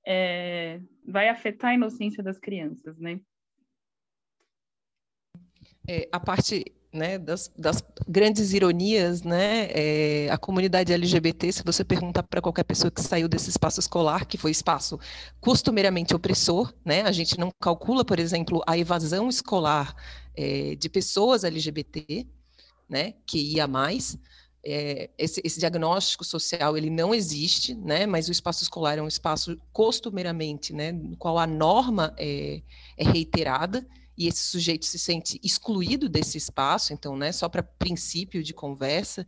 é, 0.06 0.80
vai 1.04 1.28
afetar 1.28 1.70
a 1.70 1.74
inocência 1.74 2.22
das 2.22 2.38
crianças, 2.38 2.98
né? 2.98 3.20
É, 5.88 6.08
a 6.12 6.20
parte 6.20 6.75
né, 6.96 7.18
das, 7.18 7.50
das, 7.56 7.82
grandes 8.08 8.52
ironias, 8.52 9.22
né, 9.22 9.68
é, 9.70 10.28
a 10.30 10.38
comunidade 10.38 10.92
LGBT, 10.92 11.52
se 11.52 11.62
você 11.64 11.84
perguntar 11.84 12.22
para 12.22 12.40
qualquer 12.40 12.64
pessoa 12.64 12.90
que 12.90 13.00
saiu 13.00 13.28
desse 13.28 13.50
espaço 13.50 13.78
escolar, 13.78 14.26
que 14.26 14.38
foi 14.38 14.50
espaço 14.50 14.98
costumeiramente 15.40 16.14
opressor, 16.14 16.72
né, 16.84 17.02
a 17.02 17.12
gente 17.12 17.38
não 17.38 17.52
calcula, 17.60 18.04
por 18.04 18.18
exemplo, 18.18 18.62
a 18.66 18.76
evasão 18.76 19.28
escolar 19.28 19.94
é, 20.34 20.74
de 20.74 20.88
pessoas 20.88 21.44
LGBT, 21.44 22.26
né, 22.88 23.14
que 23.26 23.38
ia 23.38 23.66
mais, 23.66 24.18
é, 24.64 25.10
esse, 25.16 25.40
esse, 25.44 25.60
diagnóstico 25.60 26.24
social 26.24 26.76
ele 26.76 26.90
não 26.90 27.14
existe, 27.14 27.74
né, 27.74 28.04
mas 28.04 28.28
o 28.28 28.32
espaço 28.32 28.64
escolar 28.64 28.98
é 28.98 29.02
um 29.02 29.06
espaço 29.06 29.56
costumeiramente, 29.72 30.72
né, 30.72 30.90
no 30.90 31.16
qual 31.16 31.38
a 31.38 31.46
norma 31.46 32.12
é, 32.18 32.62
é 32.96 33.04
reiterada, 33.04 33.86
e 34.16 34.26
esse 34.26 34.42
sujeito 34.42 34.86
se 34.86 34.98
sente 34.98 35.38
excluído 35.42 36.08
desse 36.08 36.38
espaço, 36.38 36.92
então, 36.92 37.16
né, 37.16 37.32
só 37.32 37.48
para 37.48 37.62
princípio 37.62 38.42
de 38.42 38.54
conversa, 38.54 39.24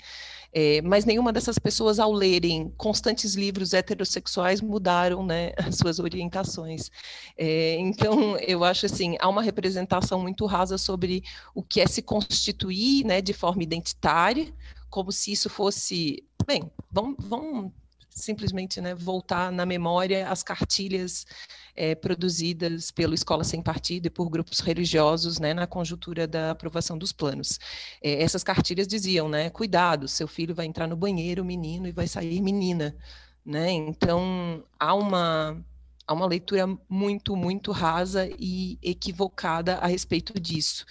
é, 0.52 0.80
mas 0.83 1.04
nenhuma 1.04 1.33
dessas 1.33 1.59
pessoas, 1.59 1.99
ao 1.99 2.12
lerem 2.12 2.73
constantes 2.76 3.35
livros 3.35 3.75
heterossexuais, 3.75 4.61
mudaram, 4.61 5.25
né, 5.25 5.52
as 5.59 5.76
suas 5.76 5.99
orientações. 5.99 6.90
É, 7.37 7.76
então, 7.78 8.37
eu 8.38 8.64
acho 8.64 8.87
assim, 8.87 9.16
há 9.21 9.28
uma 9.28 9.42
representação 9.42 10.21
muito 10.21 10.47
rasa 10.47 10.78
sobre 10.78 11.23
o 11.54 11.62
que 11.62 11.80
é 11.80 11.87
se 11.87 12.02
constituir, 12.02 13.04
né, 13.04 13.21
de 13.21 13.33
forma 13.33 13.62
identitária, 13.62 14.52
como 14.88 15.12
se 15.12 15.33
isso 15.33 15.50
fosse, 15.50 16.25
bem, 16.47 16.71
vamos, 16.90 17.16
vamos 17.18 17.73
simplesmente 18.19 18.81
né, 18.81 18.95
voltar 18.95 19.51
na 19.51 19.65
memória 19.65 20.29
as 20.29 20.43
cartilhas 20.43 21.27
é, 21.75 21.95
produzidas 21.95 22.91
pelo 22.91 23.15
Escola 23.15 23.45
Sem 23.45 23.63
Partido 23.63 24.07
e 24.07 24.11
por 24.11 24.29
grupos 24.29 24.61
religiosos 24.61 25.39
né, 25.39 25.55
na 25.55 25.67
conjuntura 25.67 26.27
da 26.27 26.51
aprovação 26.51 26.99
dos 26.99 27.13
planos. 27.13 27.59
É, 28.03 28.23
essas 28.23 28.43
cartilhas 28.43 28.87
diziam, 28.87 29.29
né, 29.29 29.49
cuidado, 29.51 30.09
seu 30.09 30.27
filho 30.27 30.55
vai 30.55 30.67
entrar 30.67 30.87
no 30.87 30.97
banheiro 30.97 31.45
menino 31.45 31.87
e 31.87 31.93
vai 31.93 32.07
sair 32.07 32.41
menina. 32.43 32.97
Né? 33.45 33.71
Então, 33.71 34.65
há 34.79 34.95
uma, 34.95 35.65
há 36.07 36.13
uma 36.13 36.27
leitura 36.27 36.67
muito, 36.89 37.37
muito 37.37 37.71
rasa 37.71 38.29
e 38.39 38.79
equivocada 38.83 39.77
a 39.77 39.87
respeito 39.87 40.39
disso. 40.41 40.85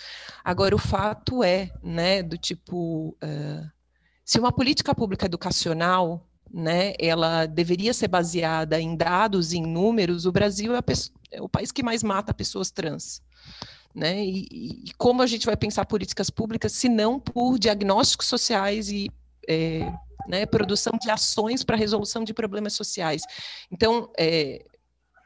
Agora, 0.44 0.74
o 0.74 0.80
fato 0.80 1.44
é, 1.44 1.72
né, 1.84 2.24
do 2.24 2.38
tipo, 2.38 3.10
uh, 3.24 3.70
se 4.24 4.40
uma 4.40 4.52
política 4.52 4.96
pública 4.96 5.26
educacional 5.26 6.26
né, 6.58 6.96
ela 6.98 7.46
deveria 7.46 7.94
ser 7.94 8.08
baseada 8.08 8.82
em 8.82 8.96
dados, 8.96 9.54
em 9.54 9.62
números, 9.62 10.26
o 10.26 10.32
Brasil 10.32 10.76
é, 10.76 10.80
é 11.32 11.40
o 11.40 11.48
país 11.48 11.72
que 11.72 11.84
mais 11.84 12.02
mata 12.02 12.34
pessoas 12.34 12.72
trans. 12.72 13.22
Né? 13.94 14.26
E, 14.26 14.48
e, 14.52 14.94
como 14.98 15.22
a 15.22 15.28
gente 15.28 15.46
vai 15.46 15.56
pensar 15.56 15.86
políticas 15.86 16.32
públicas 16.32 16.72
se 16.72 16.90
não 16.90 17.20
por 17.20 17.60
diagnósticos 17.60 18.26
sociais 18.26 18.90
e 18.90 19.08
é, 19.48 19.94
né, 20.28 20.48
produção 20.48 20.94
de 21.00 21.12
ações 21.12 21.64
para 21.64 21.78
resolução 21.78 22.24
de 22.24 22.34
problemas 22.34 22.74
sociais. 22.74 23.22
Então, 23.72 24.12
é, 24.18 24.66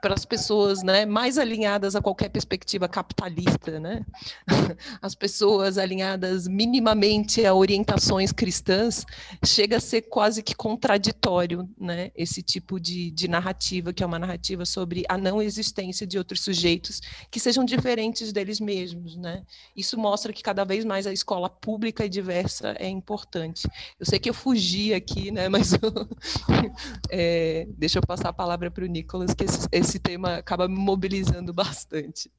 para 0.02 0.16
as 0.16 0.26
pessoas 0.26 0.82
né, 0.82 1.06
mais 1.06 1.38
alinhadas 1.38 1.96
a 1.96 2.02
qualquer 2.02 2.30
perspectiva 2.30 2.88
capitalista, 2.88 3.80
né? 3.80 4.04
as 5.00 5.14
pessoas 5.14 5.78
alinhadas 5.78 6.48
minimamente 6.48 7.46
a 7.46 7.54
orientações 7.54 8.32
cristãs, 8.32 9.06
chega 9.46 9.78
a 9.78 9.80
ser 9.80 10.02
quase 10.04 10.42
que 10.42 10.56
contraditório 10.56 11.70
né, 11.80 12.12
esse 12.16 12.42
tipo 12.42 12.80
de, 12.80 13.12
de 13.12 13.28
narrativa, 13.28 13.94
que 13.94 14.04
é 14.04 14.06
uma 14.06 14.18
narrativa 14.18 14.66
sobre 14.66 15.04
a 15.08 15.18
não 15.18 15.42
existência 15.42 16.08
de 16.08 16.18
outros 16.18 16.42
sujeitos 16.42 17.00
que 17.30 17.40
sejam 17.40 17.64
diferentes 17.64 18.32
deles 18.34 18.60
mesmos. 18.60 19.16
Né? 19.16 19.44
Isso 19.76 19.98
mostra 19.98 20.34
que 20.34 20.42
cada 20.42 20.64
vez 20.64 20.84
mais 20.84 21.06
a 21.06 21.14
escola 21.14 21.50
pública 21.50 22.06
e 22.06 22.10
diversa 22.10 22.76
é 22.80 22.90
importante. 22.90 23.68
Eu 24.00 24.06
sei 24.06 24.18
que 24.18 24.30
eu 24.30 24.34
fugi 24.34 24.94
aqui, 24.94 25.30
né, 25.30 25.48
mas 25.50 25.74
é, 27.12 27.68
deixa 27.78 28.00
eu 28.00 28.04
passar 28.04 28.30
a 28.30 28.34
palavra 28.34 28.72
para 28.72 28.84
o 28.84 28.88
Nicolas, 28.88 29.34
que 29.34 29.44
esse, 29.44 29.68
esse 29.72 29.91
esse 29.92 30.00
tema 30.00 30.38
acaba 30.38 30.70
me 30.70 30.78
mobilizando 30.78 31.52
bastante. 31.54 32.32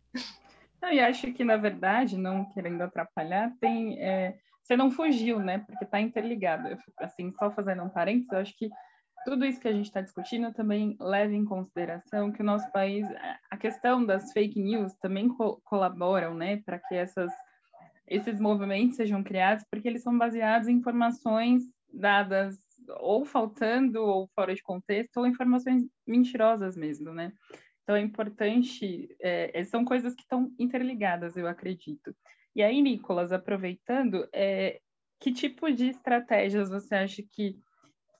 Não, 0.81 0.91
e 0.91 0.99
acho 0.99 1.33
que, 1.33 1.45
na 1.45 1.57
verdade, 1.57 2.17
não 2.17 2.47
querendo 2.47 2.83
atrapalhar, 2.83 3.53
tem, 3.61 4.01
é, 4.01 4.37
você 4.63 4.77
não 4.77 4.91
fugiu, 4.91 5.39
né? 5.39 5.59
Porque 5.59 5.85
está 5.85 6.01
interligado. 6.01 6.77
assim, 6.99 7.31
só 7.39 7.51
fazendo 7.51 7.83
um 7.83 7.91
parênteses, 7.91 8.33
eu 8.33 8.39
acho 8.39 8.57
que 8.57 8.71
tudo 9.25 9.45
isso 9.45 9.61
que 9.61 9.69
a 9.69 9.73
gente 9.73 9.87
está 9.87 10.01
discutindo 10.01 10.53
também 10.53 10.97
leva 10.99 11.33
em 11.33 11.45
consideração 11.45 12.33
que 12.33 12.43
o 12.43 12.45
nosso 12.45 12.69
país, 12.73 13.07
a 13.51 13.57
questão 13.57 14.05
das 14.05 14.33
fake 14.33 14.61
news 14.61 14.95
também 14.95 15.29
co 15.29 15.61
colaboram, 15.65 16.35
né, 16.35 16.57
para 16.67 16.81
que 16.81 16.97
essas, 16.97 17.31
esses 18.09 18.41
movimentos 18.41 18.97
sejam 18.97 19.23
criados, 19.23 19.65
porque 19.71 19.87
eles 19.87 20.03
são 20.03 20.19
baseados 20.19 20.67
em 20.67 20.73
informações 20.73 21.63
dadas 21.93 22.59
ou 22.89 23.25
faltando 23.25 24.03
ou 24.03 24.29
fora 24.35 24.55
de 24.55 24.63
contexto, 24.63 25.17
ou 25.19 25.27
informações 25.27 25.85
mentirosas 26.07 26.77
mesmo, 26.77 27.13
né? 27.13 27.33
Então 27.83 27.97
é 27.97 28.01
importante, 28.01 29.15
é, 29.21 29.61
é, 29.61 29.65
são 29.65 29.85
coisas 29.85 30.15
que 30.15 30.23
estão 30.23 30.53
interligadas, 30.59 31.37
eu 31.37 31.49
acredito. 31.49 32.15
E 32.55 32.63
aí, 32.63 32.81
Nicolas, 32.81 33.33
aproveitando, 33.33 34.29
é, 34.33 34.81
que 35.19 35.33
tipo 35.33 35.71
de 35.71 35.89
estratégias 35.89 36.69
você 36.69 36.95
acha 36.95 37.23
que 37.23 37.59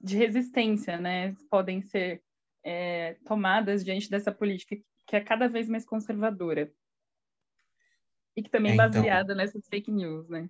de 0.01 0.17
resistência, 0.17 0.99
né, 0.99 1.37
podem 1.49 1.81
ser 1.81 2.23
é, 2.65 3.15
tomadas 3.25 3.85
diante 3.85 4.11
dessa 4.11 4.33
política 4.33 4.77
que 5.07 5.17
é 5.17 5.21
cada 5.21 5.49
vez 5.49 5.69
mais 5.69 5.85
conservadora 5.85 6.73
e 8.37 8.43
que 8.43 8.51
também 8.51 8.73
é, 8.73 8.75
então... 8.75 8.91
baseada 8.91 9.35
nessas 9.35 9.67
fake 9.69 9.91
news, 9.91 10.29
né? 10.29 10.49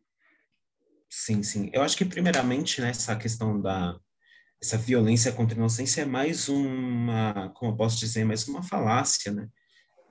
Sim, 1.14 1.42
sim. 1.42 1.68
Eu 1.74 1.82
acho 1.82 1.94
que, 1.94 2.06
primeiramente, 2.06 2.80
né, 2.80 2.90
questão 3.20 3.60
da 3.60 3.98
essa 4.62 4.78
violência 4.78 5.30
contra 5.32 5.54
a 5.54 5.58
inocência 5.58 6.02
é 6.02 6.04
mais 6.06 6.48
uma, 6.48 7.50
como 7.54 7.72
eu 7.72 7.76
posso 7.76 7.98
dizer, 7.98 8.24
mais 8.24 8.48
uma 8.48 8.62
falácia, 8.62 9.30
né? 9.30 9.46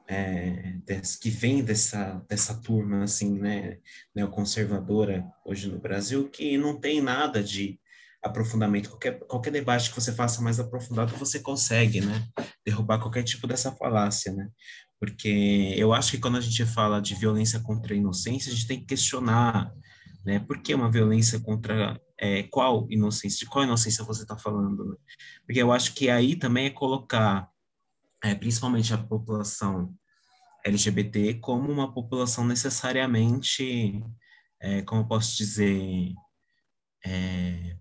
É, 0.07 0.75
que 1.19 1.29
vem 1.31 1.63
dessa, 1.63 2.23
dessa 2.29 2.61
turma, 2.61 3.03
assim, 3.03 3.39
né, 3.39 3.79
neoconservadora 4.13 5.25
hoje 5.43 5.69
no 5.71 5.79
Brasil, 5.79 6.29
que 6.29 6.55
não 6.57 6.79
tem 6.79 7.01
nada 7.01 7.41
de 7.43 7.79
aprofundamento. 8.21 8.89
Qualquer, 8.89 9.19
qualquer 9.21 9.51
debate 9.51 9.89
que 9.89 9.95
você 9.95 10.11
faça 10.13 10.39
mais 10.41 10.59
aprofundado, 10.59 11.15
você 11.17 11.39
consegue, 11.39 12.01
né, 12.01 12.27
derrubar 12.63 12.99
qualquer 12.99 13.23
tipo 13.23 13.47
dessa 13.47 13.71
falácia, 13.71 14.31
né? 14.33 14.49
Porque 14.99 15.73
eu 15.77 15.93
acho 15.93 16.11
que 16.11 16.19
quando 16.19 16.37
a 16.37 16.41
gente 16.41 16.63
fala 16.65 17.01
de 17.01 17.15
violência 17.15 17.59
contra 17.61 17.93
a 17.93 17.97
inocência, 17.97 18.51
a 18.51 18.55
gente 18.55 18.67
tem 18.67 18.79
que 18.79 18.85
questionar 18.85 19.73
né? 20.25 20.39
Por 20.39 20.59
que 20.59 20.73
uma 20.73 20.91
violência 20.91 21.39
contra 21.39 21.99
é, 22.19 22.43
qual 22.43 22.87
inocência? 22.89 23.39
De 23.39 23.45
qual 23.47 23.65
inocência 23.65 24.03
você 24.03 24.21
está 24.21 24.37
falando? 24.37 24.85
Né? 24.85 24.95
Porque 25.45 25.61
eu 25.61 25.71
acho 25.71 25.93
que 25.93 26.09
aí 26.09 26.35
também 26.35 26.67
é 26.67 26.69
colocar, 26.69 27.49
é, 28.23 28.35
principalmente 28.35 28.93
a 28.93 28.97
população 28.97 29.93
LGBT, 30.63 31.35
como 31.35 31.71
uma 31.71 31.91
população 31.91 32.45
necessariamente, 32.45 34.03
é, 34.59 34.81
como 34.83 35.01
eu 35.01 35.07
posso 35.07 35.35
dizer, 35.35 36.13
é, 37.03 37.75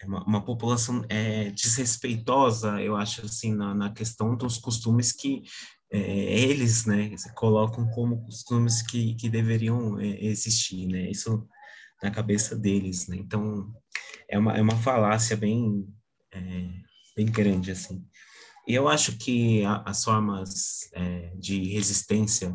é 0.00 0.06
uma, 0.06 0.22
uma, 0.24 0.44
população 0.44 1.04
é, 1.08 1.50
desrespeitosa, 1.50 2.82
eu 2.82 2.94
acho 2.94 3.24
assim, 3.24 3.54
na, 3.54 3.74
na 3.74 3.90
questão 3.90 4.36
dos 4.36 4.58
costumes 4.58 5.12
que 5.12 5.42
é, 5.90 5.98
eles, 5.98 6.84
né, 6.84 7.14
colocam 7.34 7.88
como 7.90 8.22
costumes 8.24 8.82
que, 8.82 9.14
que 9.14 9.30
deveriam 9.30 9.98
existir, 10.00 10.86
né, 10.86 11.10
isso 11.10 11.48
na 12.04 12.10
cabeça 12.10 12.54
deles, 12.54 13.08
né? 13.08 13.16
Então, 13.16 13.74
é 14.28 14.38
uma, 14.38 14.52
é 14.56 14.60
uma 14.60 14.76
falácia 14.76 15.34
bem, 15.34 15.88
é, 16.30 16.68
bem 17.16 17.24
grande, 17.24 17.70
assim. 17.70 18.06
E 18.68 18.74
eu 18.74 18.88
acho 18.88 19.16
que 19.16 19.64
a, 19.64 19.82
as 19.86 20.04
formas 20.04 20.90
é, 20.92 21.34
de 21.36 21.72
resistência, 21.72 22.54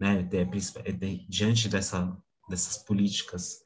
né, 0.00 0.22
de, 0.22 0.44
de, 0.44 1.26
diante 1.28 1.68
dessa, 1.68 2.12
dessas 2.48 2.76
políticas 2.78 3.58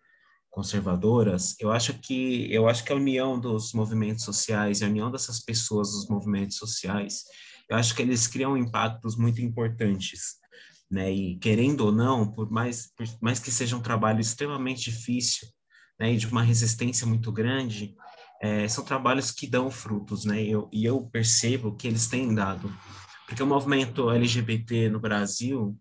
conservadoras, 0.51 1.55
eu 1.61 1.73
acho 1.73 1.95
que 1.99 2.53
eu 2.53 2.69
acho 2.69 2.85
que 2.85 2.93
a 2.93 2.97
união 2.97 3.41
dos 3.41 3.73
movimentos 3.73 4.25
sociais, 4.25 4.83
a 4.83 4.87
união 4.87 5.11
dessas 5.11 5.41
pessoas 5.41 5.93
dos 5.93 6.09
movimentos 6.09 6.57
sociais, 6.57 7.25
eu 7.71 7.77
acho 7.77 7.95
que 7.95 8.03
eles 8.03 8.27
criam 8.27 8.57
impactos 8.57 9.17
muito 9.17 9.41
importantes, 9.41 10.37
né? 10.91 11.13
E 11.13 11.37
querendo 11.39 11.83
ou 11.83 11.93
não, 11.93 12.31
por 12.31 12.51
mais 12.51 12.93
por 12.97 13.07
mais 13.21 13.39
que 13.39 13.51
seja 13.51 13.77
um 13.77 13.83
trabalho 13.83 14.21
extremamente 14.21 14.91
difícil, 14.91 15.49
né, 15.99 16.13
e 16.13 16.17
de 16.17 16.27
uma 16.27 16.43
resistência 16.43 17.07
muito 17.07 17.33
grande, 17.33 17.95
é, 18.41 18.69
são 18.69 18.85
trabalhos 18.85 19.31
que 19.31 19.47
dão 19.47 19.71
frutos, 19.71 20.25
né? 20.25 20.43
Eu, 20.43 20.69
e 20.73 20.85
eu 20.85 21.03
percebo 21.07 21.75
que 21.75 21.89
eles 21.89 22.07
têm 22.07 22.35
dado, 22.35 22.73
porque 23.27 23.43
o 23.43 23.47
movimento 23.47 24.11
LGBT 24.11 24.89
no 24.91 25.01
Brasil, 25.01 25.77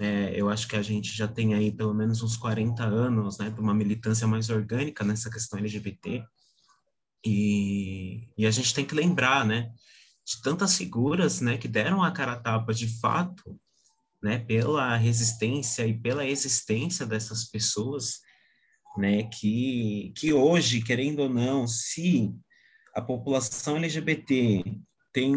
é, 0.00 0.32
eu 0.34 0.48
acho 0.48 0.66
que 0.66 0.76
a 0.76 0.82
gente 0.82 1.14
já 1.16 1.28
tem 1.28 1.54
aí 1.54 1.70
pelo 1.70 1.94
menos 1.94 2.22
uns 2.22 2.36
40 2.36 2.82
anos, 2.84 3.38
né, 3.38 3.50
de 3.50 3.60
uma 3.60 3.74
militância 3.74 4.26
mais 4.26 4.48
orgânica 4.50 5.04
nessa 5.04 5.30
questão 5.30 5.58
LGBT, 5.58 6.24
e, 7.24 8.28
e 8.36 8.46
a 8.46 8.50
gente 8.50 8.74
tem 8.74 8.84
que 8.84 8.94
lembrar, 8.94 9.44
né, 9.44 9.70
de 10.24 10.40
tantas 10.42 10.76
figuras, 10.76 11.40
né, 11.40 11.58
que 11.58 11.68
deram 11.68 12.02
a 12.02 12.10
cara 12.10 12.36
tapa 12.36 12.72
de 12.72 12.88
fato, 13.00 13.60
né, 14.22 14.38
pela 14.38 14.96
resistência 14.96 15.86
e 15.86 15.98
pela 15.98 16.26
existência 16.26 17.06
dessas 17.06 17.44
pessoas, 17.44 18.20
né, 18.96 19.24
que, 19.24 20.12
que 20.16 20.32
hoje, 20.32 20.82
querendo 20.82 21.20
ou 21.20 21.28
não, 21.28 21.66
se 21.66 22.34
a 22.94 23.00
população 23.00 23.76
LGBT 23.76 24.62
tem 25.12 25.36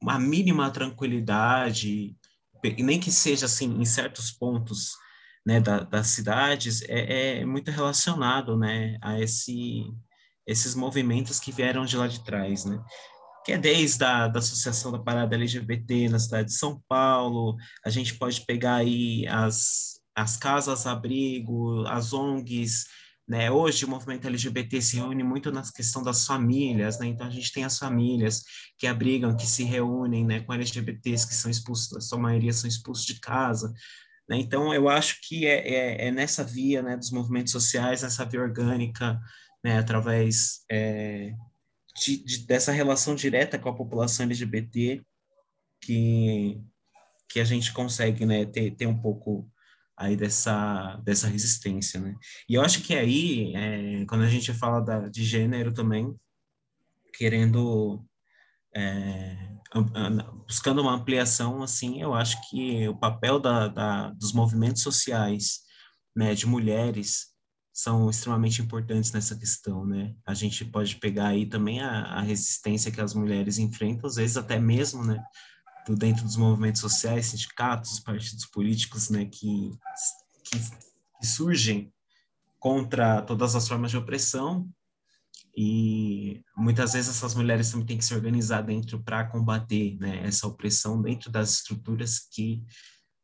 uma 0.00 0.18
mínima 0.18 0.70
tranquilidade, 0.70 2.16
nem 2.78 3.00
que 3.00 3.10
seja 3.10 3.46
assim 3.46 3.80
em 3.80 3.84
certos 3.84 4.30
pontos 4.30 4.92
né, 5.44 5.60
da, 5.60 5.80
das 5.80 6.08
cidades, 6.08 6.82
é, 6.82 7.40
é, 7.40 7.44
muito 7.44 7.70
relacionado 7.70 8.56
né, 8.56 8.98
a 9.00 9.20
esse, 9.20 9.84
esses 10.46 10.74
movimentos 10.74 11.40
que 11.40 11.52
vieram 11.52 11.84
de 11.84 11.96
lá 11.96 12.06
de 12.06 12.22
trás. 12.24 12.64
Né? 12.64 12.82
Que 13.50 13.54
é 13.54 13.58
desde 13.58 14.04
a 14.04 14.28
da 14.28 14.38
Associação 14.38 14.92
da 14.92 14.98
Parada 15.00 15.34
LGBT 15.34 16.08
na 16.08 16.20
cidade 16.20 16.50
de 16.50 16.54
São 16.54 16.80
Paulo, 16.88 17.56
a 17.84 17.90
gente 17.90 18.14
pode 18.14 18.42
pegar 18.42 18.76
aí 18.76 19.26
as, 19.26 19.98
as 20.14 20.36
casas-abrigo, 20.36 21.84
as 21.88 22.12
ONGs, 22.12 22.84
né? 23.26 23.50
Hoje 23.50 23.84
o 23.84 23.88
movimento 23.88 24.28
LGBT 24.28 24.80
se 24.80 24.98
reúne 24.98 25.24
muito 25.24 25.50
na 25.50 25.62
questão 25.62 26.00
das 26.00 26.24
famílias, 26.24 27.00
né? 27.00 27.08
Então 27.08 27.26
a 27.26 27.30
gente 27.30 27.52
tem 27.52 27.64
as 27.64 27.76
famílias 27.76 28.44
que 28.78 28.86
abrigam, 28.86 29.36
que 29.36 29.48
se 29.48 29.64
reúnem, 29.64 30.24
né, 30.24 30.40
com 30.42 30.54
LGBTs 30.54 31.26
que 31.26 31.34
são 31.34 31.50
expulsos, 31.50 31.96
a 31.96 32.00
sua 32.00 32.20
maioria 32.20 32.52
são 32.52 32.68
expulsos 32.68 33.04
de 33.04 33.18
casa, 33.18 33.74
né? 34.28 34.38
Então 34.38 34.72
eu 34.72 34.88
acho 34.88 35.18
que 35.26 35.44
é, 35.44 35.68
é, 35.68 36.06
é, 36.06 36.10
nessa 36.12 36.44
via, 36.44 36.82
né, 36.82 36.96
dos 36.96 37.10
movimentos 37.10 37.50
sociais, 37.50 38.02
nessa 38.02 38.24
via 38.24 38.42
orgânica, 38.42 39.20
né, 39.64 39.78
através 39.78 40.60
é, 40.70 41.32
de, 41.96 42.24
de, 42.24 42.46
dessa 42.46 42.72
relação 42.72 43.14
direta 43.14 43.58
com 43.58 43.68
a 43.68 43.76
população 43.76 44.24
LGBT 44.26 45.02
que 45.80 46.60
que 47.30 47.38
a 47.40 47.44
gente 47.44 47.72
consegue, 47.72 48.26
né, 48.26 48.44
ter, 48.44 48.72
ter 48.72 48.86
um 48.86 49.00
pouco 49.00 49.48
aí 49.96 50.16
dessa, 50.16 50.96
dessa 51.04 51.28
resistência, 51.28 52.00
né? 52.00 52.16
E 52.48 52.54
eu 52.54 52.62
acho 52.62 52.82
que 52.82 52.94
aí, 52.94 53.54
é, 53.54 54.04
quando 54.06 54.24
a 54.24 54.28
gente 54.28 54.52
fala 54.52 54.80
da, 54.80 55.08
de 55.08 55.22
gênero 55.24 55.72
também, 55.72 56.12
querendo, 57.14 58.04
é, 58.74 59.36
buscando 60.46 60.82
uma 60.82 60.94
ampliação, 60.94 61.62
assim, 61.62 62.00
eu 62.02 62.14
acho 62.14 62.36
que 62.48 62.88
o 62.88 62.96
papel 62.98 63.38
da, 63.38 63.68
da, 63.68 64.10
dos 64.10 64.32
movimentos 64.32 64.82
sociais, 64.82 65.60
né, 66.16 66.34
de 66.34 66.46
mulheres, 66.46 67.29
são 67.82 68.10
extremamente 68.10 68.60
importantes 68.60 69.10
nessa 69.10 69.34
questão, 69.34 69.86
né? 69.86 70.14
A 70.26 70.34
gente 70.34 70.64
pode 70.66 70.96
pegar 70.96 71.28
aí 71.28 71.46
também 71.46 71.80
a, 71.80 72.02
a 72.02 72.20
resistência 72.20 72.90
que 72.90 73.00
as 73.00 73.14
mulheres 73.14 73.58
enfrentam, 73.58 74.06
às 74.06 74.16
vezes 74.16 74.36
até 74.36 74.58
mesmo, 74.58 75.02
né, 75.02 75.22
do, 75.86 75.96
dentro 75.96 76.24
dos 76.24 76.36
movimentos 76.36 76.80
sociais, 76.80 77.26
sindicatos, 77.26 77.98
partidos 78.00 78.44
políticos, 78.46 79.08
né, 79.08 79.24
que, 79.24 79.70
que, 80.44 80.58
que 81.20 81.26
surgem 81.26 81.90
contra 82.58 83.22
todas 83.22 83.54
as 83.56 83.66
formas 83.66 83.90
de 83.90 83.96
opressão 83.96 84.68
e 85.56 86.42
muitas 86.54 86.92
vezes 86.92 87.16
essas 87.16 87.34
mulheres 87.34 87.70
também 87.70 87.86
têm 87.86 87.98
que 87.98 88.04
se 88.04 88.14
organizar 88.14 88.60
dentro 88.60 89.02
para 89.02 89.24
combater 89.24 89.96
né, 89.98 90.26
essa 90.26 90.46
opressão 90.46 91.00
dentro 91.00 91.30
das 91.30 91.54
estruturas 91.54 92.18
que 92.18 92.62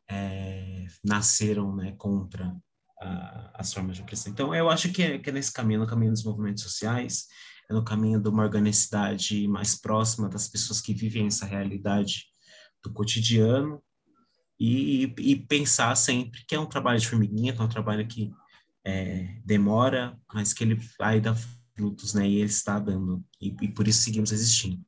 é, 0.08 0.86
nasceram 1.04 1.76
né, 1.76 1.92
contra 1.98 2.56
a, 3.00 3.50
as 3.54 3.72
formas 3.72 3.96
de 3.96 4.02
opressão. 4.02 4.32
Então, 4.32 4.54
eu 4.54 4.68
acho 4.70 4.92
que 4.92 5.02
é, 5.02 5.18
que 5.18 5.30
é 5.30 5.32
nesse 5.32 5.52
caminho, 5.52 5.80
no 5.80 5.86
caminho 5.86 6.12
dos 6.12 6.24
movimentos 6.24 6.62
sociais, 6.62 7.26
é 7.68 7.74
no 7.74 7.84
caminho 7.84 8.20
de 8.20 8.28
uma 8.28 8.42
organicidade 8.42 9.46
mais 9.48 9.80
próxima 9.80 10.28
das 10.28 10.48
pessoas 10.48 10.80
que 10.80 10.94
vivem 10.94 11.26
essa 11.26 11.46
realidade 11.46 12.24
do 12.82 12.92
cotidiano 12.92 13.82
e, 14.58 15.12
e, 15.18 15.36
pensar 15.36 15.94
sempre 15.96 16.44
que 16.46 16.54
é 16.54 16.60
um 16.60 16.66
trabalho 16.66 16.98
de 16.98 17.08
formiguinha, 17.08 17.52
que 17.52 17.60
é 17.60 17.64
um 17.64 17.68
trabalho 17.68 18.06
que 18.06 18.32
é, 18.84 19.36
demora, 19.44 20.18
mas 20.32 20.54
que 20.54 20.64
ele 20.64 20.78
vai 20.98 21.20
dar 21.20 21.36
frutos, 21.76 22.14
né? 22.14 22.26
E 22.26 22.36
ele 22.36 22.46
está 22.46 22.78
dando. 22.78 23.22
E, 23.40 23.54
e 23.60 23.68
por 23.68 23.86
isso 23.86 24.02
seguimos 24.02 24.32
existindo. 24.32 24.82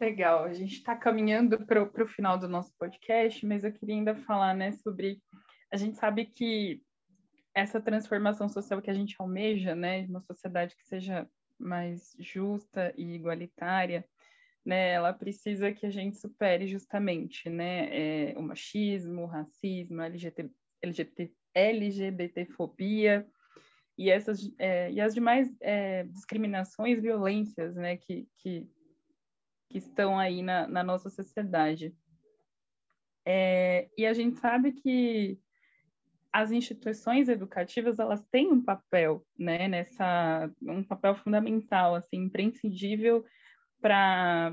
Legal, 0.00 0.44
a 0.44 0.52
gente 0.52 0.74
está 0.74 0.94
caminhando 0.94 1.64
para 1.66 1.82
o 1.82 2.08
final 2.08 2.38
do 2.38 2.48
nosso 2.48 2.72
podcast, 2.78 3.44
mas 3.46 3.64
eu 3.64 3.72
queria 3.72 3.94
ainda 3.94 4.14
falar, 4.14 4.54
né, 4.54 4.72
sobre 4.72 5.20
a 5.74 5.76
gente 5.76 5.98
sabe 5.98 6.26
que 6.26 6.80
essa 7.52 7.80
transformação 7.80 8.48
social 8.48 8.80
que 8.80 8.90
a 8.90 8.94
gente 8.94 9.16
almeja, 9.18 9.74
né, 9.74 10.06
uma 10.06 10.20
sociedade 10.20 10.76
que 10.76 10.86
seja 10.86 11.28
mais 11.58 12.14
justa 12.16 12.94
e 12.96 13.14
igualitária, 13.14 14.08
né, 14.64 14.92
ela 14.92 15.12
precisa 15.12 15.72
que 15.72 15.84
a 15.84 15.90
gente 15.90 16.16
supere 16.16 16.68
justamente, 16.68 17.50
né, 17.50 17.88
é, 17.90 18.38
o 18.38 18.42
machismo, 18.42 19.22
o 19.22 19.26
racismo, 19.26 20.00
a 20.00 20.06
LGBT, 20.06 20.48
LGBT, 20.80 21.34
LGBTfobia 21.52 23.26
e 23.98 24.10
essas 24.10 24.48
é, 24.58 24.92
e 24.92 25.00
as 25.00 25.12
demais 25.12 25.52
é, 25.60 26.04
discriminações, 26.04 27.02
violências, 27.02 27.74
né, 27.74 27.96
que, 27.96 28.28
que, 28.38 28.70
que 29.68 29.78
estão 29.78 30.16
aí 30.16 30.40
na, 30.40 30.68
na 30.68 30.84
nossa 30.84 31.10
sociedade. 31.10 31.92
É, 33.26 33.88
e 33.98 34.06
a 34.06 34.12
gente 34.12 34.38
sabe 34.38 34.70
que 34.70 35.40
as 36.34 36.50
instituições 36.50 37.28
educativas 37.28 38.00
elas 38.00 38.20
têm 38.24 38.50
um 38.50 38.60
papel, 38.60 39.24
né, 39.38 39.68
nessa 39.68 40.50
um 40.62 40.82
papel 40.82 41.14
fundamental, 41.14 41.94
assim, 41.94 42.16
imprescindível 42.16 43.24
para 43.80 44.52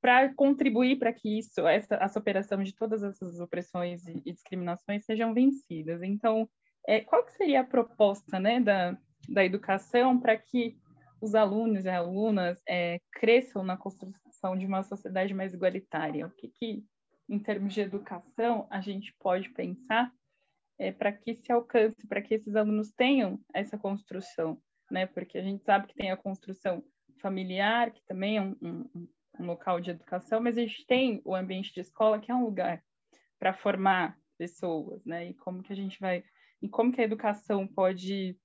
para 0.00 0.32
contribuir 0.34 0.98
para 0.98 1.12
que 1.12 1.38
isso, 1.38 1.66
essa, 1.66 1.96
essa 1.96 2.18
operação 2.18 2.62
de 2.62 2.74
todas 2.74 3.02
essas 3.02 3.38
opressões 3.38 4.06
e, 4.06 4.22
e 4.24 4.32
discriminações 4.32 5.04
sejam 5.04 5.34
vencidas. 5.34 6.00
Então, 6.02 6.48
é, 6.86 7.00
qual 7.00 7.24
que 7.26 7.32
seria 7.32 7.60
a 7.60 7.64
proposta, 7.64 8.38
né, 8.38 8.60
da, 8.60 8.96
da 9.28 9.44
educação 9.44 10.18
para 10.18 10.38
que 10.38 10.78
os 11.20 11.34
alunos 11.34 11.84
e 11.84 11.90
alunas 11.90 12.62
é, 12.66 12.98
cresçam 13.12 13.64
na 13.64 13.76
construção 13.76 14.56
de 14.56 14.64
uma 14.64 14.82
sociedade 14.82 15.34
mais 15.34 15.52
igualitária? 15.52 16.26
O 16.26 16.30
que, 16.30 16.48
que, 16.48 16.84
em 17.28 17.38
termos 17.38 17.74
de 17.74 17.80
educação, 17.80 18.66
a 18.70 18.80
gente 18.80 19.12
pode 19.18 19.50
pensar 19.50 20.10
é, 20.78 20.92
para 20.92 21.12
que 21.12 21.34
se 21.34 21.50
alcance, 21.50 22.06
para 22.06 22.20
que 22.22 22.34
esses 22.34 22.54
alunos 22.54 22.92
tenham 22.92 23.40
essa 23.54 23.78
construção, 23.78 24.60
né? 24.90 25.06
Porque 25.06 25.38
a 25.38 25.42
gente 25.42 25.64
sabe 25.64 25.88
que 25.88 25.94
tem 25.94 26.10
a 26.10 26.16
construção 26.16 26.84
familiar, 27.20 27.90
que 27.92 28.04
também 28.06 28.36
é 28.36 28.42
um, 28.42 28.56
um, 28.62 29.08
um 29.40 29.46
local 29.46 29.80
de 29.80 29.90
educação, 29.90 30.40
mas 30.40 30.56
a 30.56 30.60
gente 30.60 30.86
tem 30.86 31.20
o 31.24 31.34
ambiente 31.34 31.72
de 31.72 31.80
escola, 31.80 32.20
que 32.20 32.30
é 32.30 32.34
um 32.34 32.44
lugar 32.44 32.82
para 33.38 33.54
formar 33.54 34.18
pessoas, 34.38 35.04
né? 35.04 35.30
E 35.30 35.34
como 35.34 35.62
que 35.62 35.72
a 35.72 35.76
gente 35.76 35.98
vai, 35.98 36.22
e 36.60 36.68
como 36.68 36.92
que 36.92 37.00
a 37.00 37.04
educação 37.04 37.66
pode, 37.66 38.38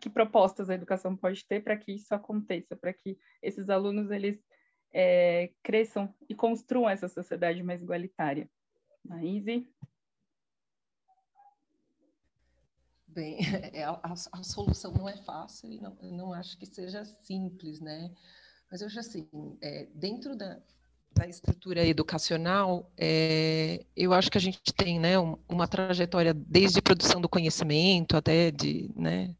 que 0.00 0.10
propostas 0.10 0.68
a 0.68 0.74
educação 0.74 1.16
pode 1.16 1.46
ter 1.46 1.62
para 1.62 1.76
que 1.76 1.92
isso 1.92 2.14
aconteça, 2.14 2.76
para 2.76 2.92
que 2.92 3.18
esses 3.42 3.70
alunos 3.70 4.10
eles 4.10 4.38
é, 4.92 5.50
cresçam 5.62 6.14
e 6.28 6.34
construam 6.34 6.88
essa 6.88 7.08
sociedade 7.08 7.62
mais 7.62 7.82
igualitária. 7.82 8.48
Maíse? 9.04 9.68
Bem, 13.14 13.38
é, 13.72 13.84
a, 13.84 14.00
a, 14.32 14.42
solução 14.42 14.92
não 14.92 15.08
é 15.08 15.16
fácil 15.16 15.70
e 15.72 15.80
não, 15.80 15.96
não 16.02 16.34
acho 16.34 16.58
que 16.58 16.66
seja 16.66 17.04
simples, 17.22 17.80
né? 17.80 18.10
Mas 18.70 18.80
eu 18.80 18.88
acho 18.88 18.98
assim, 18.98 19.28
é, 19.62 19.86
dentro 19.94 20.34
da, 20.34 20.58
da 21.12 21.28
estrutura 21.28 21.86
educacional, 21.86 22.90
é, 22.98 23.84
eu 23.96 24.12
acho 24.12 24.30
que 24.30 24.38
a 24.38 24.40
gente 24.40 24.60
tem 24.74 24.98
né, 24.98 25.14
uma 25.48 25.68
trajetória 25.68 26.34
desde 26.34 26.82
produção 26.82 27.20
do 27.20 27.28
conhecimento 27.28 28.16
até 28.16 28.50
de, 28.50 28.90
né, 28.96 29.32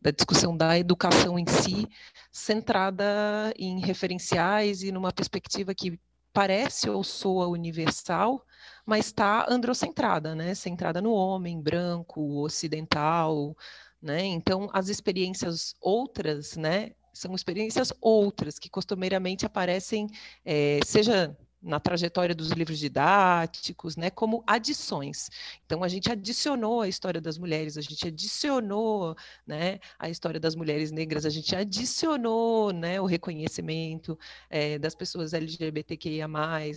da 0.00 0.10
discussão 0.10 0.56
da 0.56 0.76
educação 0.76 1.38
em 1.38 1.46
si, 1.46 1.86
centrada 2.32 3.54
em 3.56 3.78
referenciais 3.78 4.82
e 4.82 4.90
numa 4.90 5.12
perspectiva 5.12 5.72
que 5.72 5.96
parece 6.32 6.90
ou 6.90 7.04
soa 7.04 7.46
universal, 7.46 8.44
mas 8.84 9.06
está 9.06 9.46
androcentrada, 9.48 10.34
né? 10.34 10.54
Centrada 10.54 11.00
no 11.00 11.12
homem 11.12 11.60
branco, 11.60 12.42
ocidental, 12.42 13.56
né? 14.00 14.24
Então, 14.24 14.68
as 14.72 14.88
experiências 14.88 15.74
outras, 15.80 16.56
né? 16.56 16.92
São 17.14 17.34
experiências 17.34 17.92
outras 18.00 18.58
que 18.58 18.70
costumeiramente 18.70 19.46
aparecem, 19.46 20.08
é, 20.44 20.80
seja 20.84 21.36
na 21.62 21.78
trajetória 21.78 22.34
dos 22.34 22.50
livros 22.50 22.78
didáticos, 22.78 23.96
né, 23.96 24.10
como 24.10 24.42
adições. 24.46 25.30
Então 25.64 25.84
a 25.84 25.88
gente 25.88 26.10
adicionou 26.10 26.80
a 26.80 26.88
história 26.88 27.20
das 27.20 27.38
mulheres, 27.38 27.78
a 27.78 27.80
gente 27.80 28.08
adicionou, 28.08 29.14
né, 29.46 29.78
a 29.98 30.10
história 30.10 30.40
das 30.40 30.56
mulheres 30.56 30.90
negras, 30.90 31.24
a 31.24 31.30
gente 31.30 31.54
adicionou, 31.54 32.72
né, 32.72 33.00
o 33.00 33.06
reconhecimento 33.06 34.18
é, 34.50 34.78
das 34.78 34.94
pessoas 34.94 35.32
LGBTQIA+, 35.32 36.26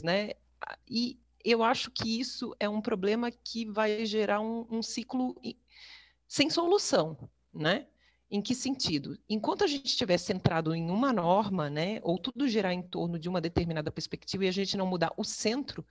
né, 0.04 0.32
e 0.88 1.20
eu 1.46 1.64
acho 1.64 1.92
que 1.92 2.20
isso 2.20 2.56
é 2.60 2.68
um 2.68 2.82
problema 2.82 3.30
que 3.32 3.66
vai 3.66 4.04
gerar 4.06 4.42
um, 4.42 4.66
um 4.70 4.82
ciclo 4.82 5.40
sem 6.28 6.50
solução, 6.50 7.30
né? 7.54 7.86
Em 8.30 8.42
que 8.42 8.56
sentido? 8.56 9.16
Enquanto 9.30 9.64
a 9.64 9.68
gente 9.68 9.86
estiver 9.86 10.18
centrado 10.18 10.74
em 10.74 10.90
uma 10.90 11.14
norma, 11.14 11.70
né, 11.70 12.00
ou 12.02 12.18
tudo 12.18 12.48
girar 12.48 12.74
em 12.74 12.82
torno 12.82 13.20
de 13.20 13.30
uma 13.30 13.40
determinada 13.40 13.92
perspectiva 13.92 14.44
e 14.44 14.48
a 14.48 14.52
gente 14.52 14.76
não 14.76 14.88
mudar 14.88 15.14
o 15.16 15.24
centro, 15.24 15.86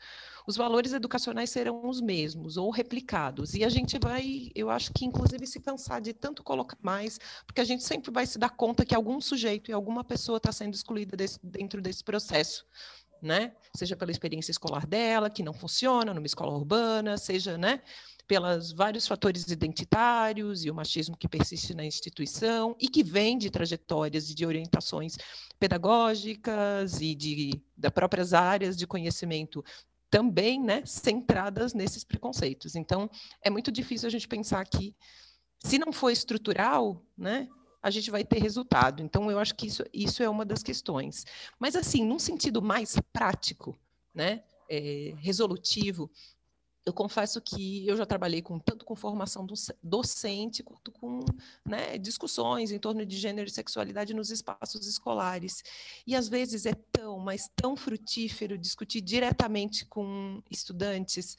os 0.45 0.57
valores 0.57 0.93
educacionais 0.93 1.51
serão 1.51 1.89
os 1.89 2.01
mesmos 2.01 2.57
ou 2.57 2.71
replicados. 2.71 3.55
E 3.55 3.63
a 3.63 3.69
gente 3.69 4.01
vai, 4.01 4.51
eu 4.53 4.69
acho 4.69 4.93
que 4.93 5.05
inclusive 5.05 5.47
se 5.47 5.61
cansar 5.61 6.01
de 6.01 6.13
tanto 6.13 6.43
colocar 6.43 6.77
mais, 6.83 7.21
porque 7.47 7.61
a 7.61 7.65
gente 7.65 7.85
sempre 7.85 8.11
vai 8.11 8.27
se 8.27 8.37
dar 8.37 8.51
conta 8.51 8.85
que 8.85 8.97
algum 8.97 9.21
sujeito 9.21 9.71
e 9.71 9.73
alguma 9.73 10.03
pessoa 10.03 10.39
está 10.39 10.51
sendo 10.51 10.75
excluída 10.75 11.17
desse, 11.17 11.39
dentro 11.41 11.81
desse 11.81 12.03
processo. 12.03 12.67
Né? 13.25 13.53
Seja 13.75 13.97
pela 13.97 14.11
experiência 14.11 14.51
escolar 14.51 14.87
dela, 14.87 15.31
que 15.31 15.43
não 15.43 15.55
funciona 15.55 16.13
numa 16.13 16.27
escola 16.27 16.53
urbana, 16.53 17.17
seja, 17.17 17.57
né? 17.57 17.81
pelos 18.27 18.73
vários 18.73 19.07
fatores 19.07 19.47
identitários 19.49 20.65
e 20.65 20.71
o 20.71 20.75
machismo 20.75 21.17
que 21.17 21.29
persiste 21.29 21.75
na 21.75 21.85
instituição 21.85 22.77
e 22.79 22.89
que 22.89 23.03
vem 23.03 23.37
de 23.39 23.51
trajetórias 23.51 24.31
e 24.31 24.35
de 24.35 24.47
orientações 24.47 25.17
pedagógicas 25.59 27.01
e 27.01 27.15
de 27.15 27.63
próprias 27.95 28.33
áreas 28.33 28.77
de 28.77 28.87
conhecimento 28.87 29.65
também, 30.11 30.63
né, 30.63 30.83
centradas 30.85 31.75
nesses 31.75 32.05
preconceitos. 32.05 32.77
Então, 32.77 33.11
é 33.43 33.51
muito 33.51 33.73
difícil 33.73 34.07
a 34.07 34.11
gente 34.11 34.29
pensar 34.29 34.65
que 34.65 34.95
se 35.59 35.79
não 35.79 35.93
for 35.93 36.11
estrutural, 36.11 37.03
né, 37.17 37.49
a 37.85 37.91
gente 37.91 38.11
vai 38.11 38.25
ter 38.25 38.41
resultado. 38.41 39.03
Então, 39.03 39.31
eu 39.31 39.39
acho 39.39 39.55
que 39.55 39.67
isso, 39.67 39.85
isso 39.93 40.23
é 40.23 40.29
uma 40.29 40.43
das 40.43 40.63
questões. 40.63 41.27
Mas, 41.59 41.77
assim, 41.77 42.03
num 42.03 42.19
sentido 42.19 42.63
mais 42.63 42.97
prático, 43.13 43.79
né, 44.15 44.43
é, 44.71 45.13
resolutivo, 45.19 46.11
eu 46.87 46.95
confesso 46.95 47.43
que 47.43 47.87
eu 47.87 47.95
já 47.95 48.07
trabalhei 48.07 48.41
com 48.41 48.59
tanto 48.59 48.87
com 48.87 48.97
formação 48.97 49.47
docente 49.83 50.63
quanto 50.63 50.91
com 50.93 51.21
né, 51.63 51.99
discussões 51.99 52.73
em 52.73 52.79
torno 52.79 53.05
de 53.05 53.19
gênero 53.19 53.49
e 53.49 53.53
sexualidade 53.53 54.15
nos 54.15 54.31
espaços 54.31 54.87
escolares. 54.87 55.63
E 56.07 56.17
às 56.17 56.27
vezes 56.27 56.65
é 56.65 56.73
tão, 56.91 57.19
mas 57.19 57.51
tão 57.55 57.77
frutífero 57.77 58.57
discutir 58.57 59.03
diretamente 59.03 59.85
com 59.85 60.43
estudantes, 60.51 61.37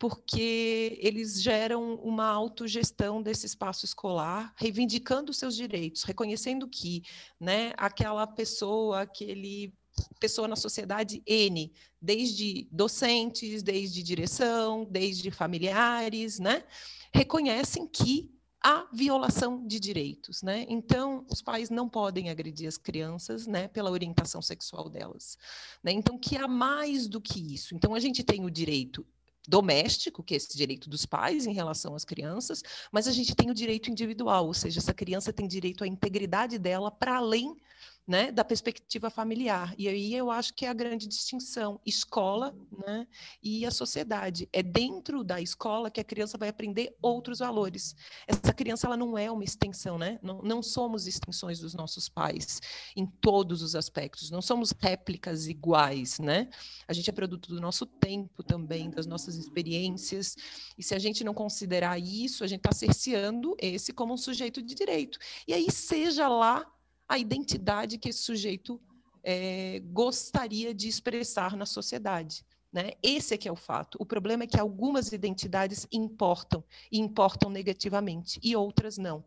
porque 0.00 0.98
eles 1.02 1.42
geram 1.42 1.96
uma 1.96 2.24
autogestão 2.26 3.22
desse 3.22 3.44
espaço 3.44 3.84
escolar, 3.84 4.54
reivindicando 4.56 5.30
seus 5.30 5.54
direitos, 5.54 6.04
reconhecendo 6.04 6.66
que 6.66 7.02
né, 7.38 7.74
aquela 7.76 8.26
pessoa, 8.26 9.02
aquele 9.02 9.74
pessoa 10.18 10.48
na 10.48 10.56
sociedade 10.56 11.22
N, 11.26 11.70
desde 12.00 12.66
docentes, 12.72 13.62
desde 13.62 14.02
direção, 14.02 14.86
desde 14.90 15.30
familiares, 15.30 16.38
né, 16.38 16.64
reconhecem 17.12 17.86
que 17.86 18.32
há 18.64 18.88
violação 18.90 19.66
de 19.66 19.78
direitos, 19.78 20.42
né? 20.42 20.64
Então, 20.68 21.26
os 21.30 21.42
pais 21.42 21.68
não 21.68 21.88
podem 21.88 22.30
agredir 22.30 22.68
as 22.68 22.78
crianças, 22.78 23.46
né, 23.46 23.68
pela 23.68 23.90
orientação 23.90 24.40
sexual 24.40 24.88
delas, 24.88 25.36
né? 25.82 25.92
Então, 25.92 26.18
que 26.18 26.38
há 26.38 26.48
mais 26.48 27.06
do 27.06 27.20
que 27.20 27.54
isso. 27.54 27.74
Então, 27.74 27.94
a 27.94 28.00
gente 28.00 28.24
tem 28.24 28.44
o 28.46 28.50
direito 28.50 29.06
doméstico, 29.48 30.22
que 30.22 30.34
é 30.34 30.36
esse 30.36 30.56
direito 30.56 30.88
dos 30.88 31.06
pais 31.06 31.46
em 31.46 31.52
relação 31.52 31.94
às 31.94 32.04
crianças, 32.04 32.62
mas 32.92 33.08
a 33.08 33.12
gente 33.12 33.34
tem 33.34 33.50
o 33.50 33.54
direito 33.54 33.90
individual, 33.90 34.46
ou 34.46 34.54
seja, 34.54 34.78
essa 34.78 34.94
criança 34.94 35.32
tem 35.32 35.48
direito 35.48 35.84
à 35.84 35.86
integridade 35.86 36.58
dela 36.58 36.90
para 36.90 37.16
além 37.16 37.56
né, 38.10 38.32
da 38.32 38.44
perspectiva 38.44 39.08
familiar. 39.08 39.72
E 39.78 39.86
aí 39.86 40.12
eu 40.16 40.32
acho 40.32 40.52
que 40.52 40.66
é 40.66 40.68
a 40.68 40.72
grande 40.72 41.06
distinção, 41.06 41.80
escola 41.86 42.52
né, 42.84 43.06
e 43.40 43.64
a 43.64 43.70
sociedade. 43.70 44.48
É 44.52 44.64
dentro 44.64 45.22
da 45.22 45.40
escola 45.40 45.92
que 45.92 46.00
a 46.00 46.04
criança 46.04 46.36
vai 46.36 46.48
aprender 46.48 46.92
outros 47.00 47.38
valores. 47.38 47.94
Essa 48.26 48.52
criança 48.52 48.88
ela 48.88 48.96
não 48.96 49.16
é 49.16 49.30
uma 49.30 49.44
extensão, 49.44 49.96
né? 49.96 50.18
não, 50.24 50.42
não 50.42 50.60
somos 50.60 51.06
extensões 51.06 51.60
dos 51.60 51.72
nossos 51.72 52.08
pais 52.08 52.60
em 52.96 53.06
todos 53.06 53.62
os 53.62 53.76
aspectos, 53.76 54.28
não 54.28 54.42
somos 54.42 54.72
réplicas 54.72 55.46
iguais. 55.46 56.18
Né? 56.18 56.50
A 56.88 56.92
gente 56.92 57.08
é 57.08 57.12
produto 57.12 57.54
do 57.54 57.60
nosso 57.60 57.86
tempo 57.86 58.42
também, 58.42 58.90
das 58.90 59.06
nossas 59.06 59.36
experiências, 59.36 60.36
e 60.76 60.82
se 60.82 60.96
a 60.96 60.98
gente 60.98 61.22
não 61.22 61.32
considerar 61.32 61.96
isso, 61.96 62.42
a 62.42 62.48
gente 62.48 62.58
está 62.58 62.72
cerceando 62.72 63.54
esse 63.56 63.92
como 63.92 64.14
um 64.14 64.16
sujeito 64.16 64.60
de 64.60 64.74
direito. 64.74 65.16
E 65.46 65.54
aí, 65.54 65.70
seja 65.70 66.26
lá 66.26 66.66
a 67.10 67.18
identidade 67.18 67.98
que 67.98 68.08
esse 68.08 68.20
sujeito 68.20 68.80
é, 69.24 69.80
gostaria 69.86 70.72
de 70.72 70.86
expressar 70.86 71.56
na 71.56 71.66
sociedade. 71.66 72.46
Né? 72.72 72.92
Esse 73.02 73.34
é 73.34 73.36
que 73.36 73.48
é 73.48 73.52
o 73.52 73.56
fato. 73.56 73.98
O 74.00 74.06
problema 74.06 74.44
é 74.44 74.46
que 74.46 74.60
algumas 74.60 75.10
identidades 75.10 75.88
importam, 75.90 76.62
e 76.90 77.00
importam 77.00 77.50
negativamente, 77.50 78.38
e 78.40 78.54
outras 78.54 78.96
não. 78.96 79.24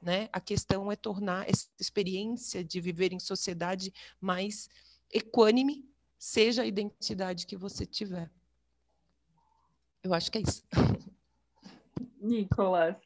Né? 0.00 0.28
A 0.32 0.40
questão 0.40 0.90
é 0.90 0.96
tornar 0.96 1.48
essa 1.48 1.68
experiência 1.78 2.64
de 2.64 2.80
viver 2.80 3.12
em 3.12 3.20
sociedade 3.20 3.94
mais 4.20 4.68
equânime, 5.08 5.88
seja 6.18 6.62
a 6.62 6.66
identidade 6.66 7.46
que 7.46 7.56
você 7.56 7.86
tiver. 7.86 8.28
Eu 10.02 10.12
acho 10.12 10.28
que 10.28 10.38
é 10.38 10.40
isso. 10.40 10.64
Nicolas. 12.20 12.96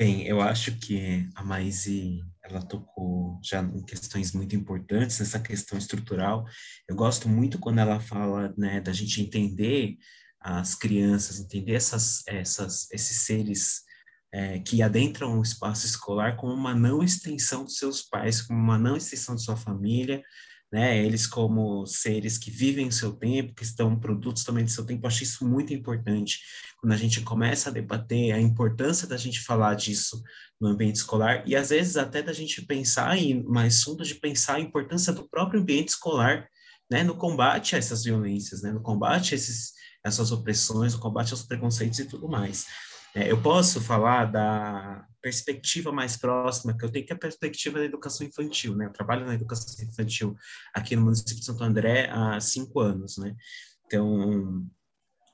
Bem, 0.00 0.26
eu 0.26 0.40
acho 0.40 0.78
que 0.78 1.28
a 1.34 1.44
Maise, 1.44 2.24
ela 2.42 2.62
tocou 2.62 3.38
já 3.44 3.60
em 3.60 3.84
questões 3.84 4.32
muito 4.32 4.56
importantes, 4.56 5.20
essa 5.20 5.38
questão 5.38 5.76
estrutural. 5.76 6.46
Eu 6.88 6.96
gosto 6.96 7.28
muito 7.28 7.58
quando 7.58 7.80
ela 7.80 8.00
fala, 8.00 8.50
né, 8.56 8.80
da 8.80 8.94
gente 8.94 9.20
entender 9.20 9.98
as 10.40 10.74
crianças, 10.74 11.38
entender 11.38 11.74
essas, 11.74 12.22
essas, 12.26 12.90
esses 12.90 13.26
seres 13.26 13.82
é, 14.32 14.58
que 14.60 14.82
adentram 14.82 15.38
o 15.38 15.42
espaço 15.42 15.84
escolar 15.84 16.34
como 16.38 16.54
uma 16.54 16.74
não 16.74 17.02
extensão 17.02 17.62
dos 17.64 17.76
seus 17.76 18.00
pais, 18.00 18.40
como 18.40 18.58
uma 18.58 18.78
não 18.78 18.96
extensão 18.96 19.34
de 19.34 19.42
sua 19.42 19.54
família, 19.54 20.22
né? 20.72 21.04
Eles 21.04 21.26
como 21.26 21.84
seres 21.86 22.38
que 22.38 22.50
vivem 22.50 22.88
o 22.88 22.92
seu 22.92 23.12
tempo, 23.12 23.54
que 23.54 23.64
estão 23.64 23.98
produtos 23.98 24.44
também 24.44 24.64
do 24.64 24.70
seu 24.70 24.86
tempo, 24.86 25.06
acho 25.06 25.22
isso 25.22 25.46
muito 25.46 25.74
importante. 25.74 26.38
Quando 26.78 26.92
a 26.92 26.96
gente 26.96 27.20
começa 27.22 27.70
a 27.70 27.72
debater 27.72 28.32
a 28.32 28.40
importância 28.40 29.06
da 29.06 29.16
gente 29.16 29.40
falar 29.40 29.74
disso 29.74 30.22
no 30.60 30.68
ambiente 30.68 30.96
escolar 30.96 31.42
e 31.46 31.56
às 31.56 31.70
vezes 31.70 31.96
até 31.96 32.22
da 32.22 32.32
gente 32.32 32.62
pensar 32.62 33.16
em 33.18 33.42
mais 33.44 33.82
fundo 33.82 34.04
de 34.04 34.14
pensar 34.14 34.56
a 34.56 34.60
importância 34.60 35.12
do 35.12 35.28
próprio 35.28 35.60
ambiente 35.60 35.88
escolar, 35.88 36.48
né, 36.90 37.02
no 37.02 37.16
combate 37.16 37.74
a 37.74 37.78
essas 37.78 38.04
violências, 38.04 38.62
né, 38.62 38.72
no 38.72 38.82
combate 38.82 39.34
a 39.34 39.36
esses, 39.36 39.72
essas 40.04 40.32
opressões, 40.32 40.94
no 40.94 41.00
combate 41.00 41.32
aos 41.32 41.42
preconceitos 41.42 41.98
e 41.98 42.04
tudo 42.04 42.28
mais. 42.28 42.66
É, 43.14 43.30
eu 43.30 43.40
posso 43.42 43.80
falar 43.80 44.26
da 44.26 45.04
perspectiva 45.20 45.92
mais 45.92 46.16
próxima 46.16 46.76
que 46.76 46.84
eu 46.84 46.90
tenho, 46.90 47.04
que 47.04 47.12
é 47.12 47.16
a 47.16 47.18
perspectiva 47.18 47.78
da 47.78 47.84
educação 47.84 48.26
infantil, 48.26 48.74
né? 48.74 48.86
Eu 48.86 48.92
trabalho 48.92 49.26
na 49.26 49.34
educação 49.34 49.84
infantil 49.84 50.36
aqui 50.72 50.96
no 50.96 51.02
município 51.02 51.36
de 51.36 51.44
Santo 51.44 51.62
André 51.62 52.08
há 52.10 52.40
cinco 52.40 52.80
anos, 52.80 53.18
né? 53.18 53.34
Então, 53.86 54.66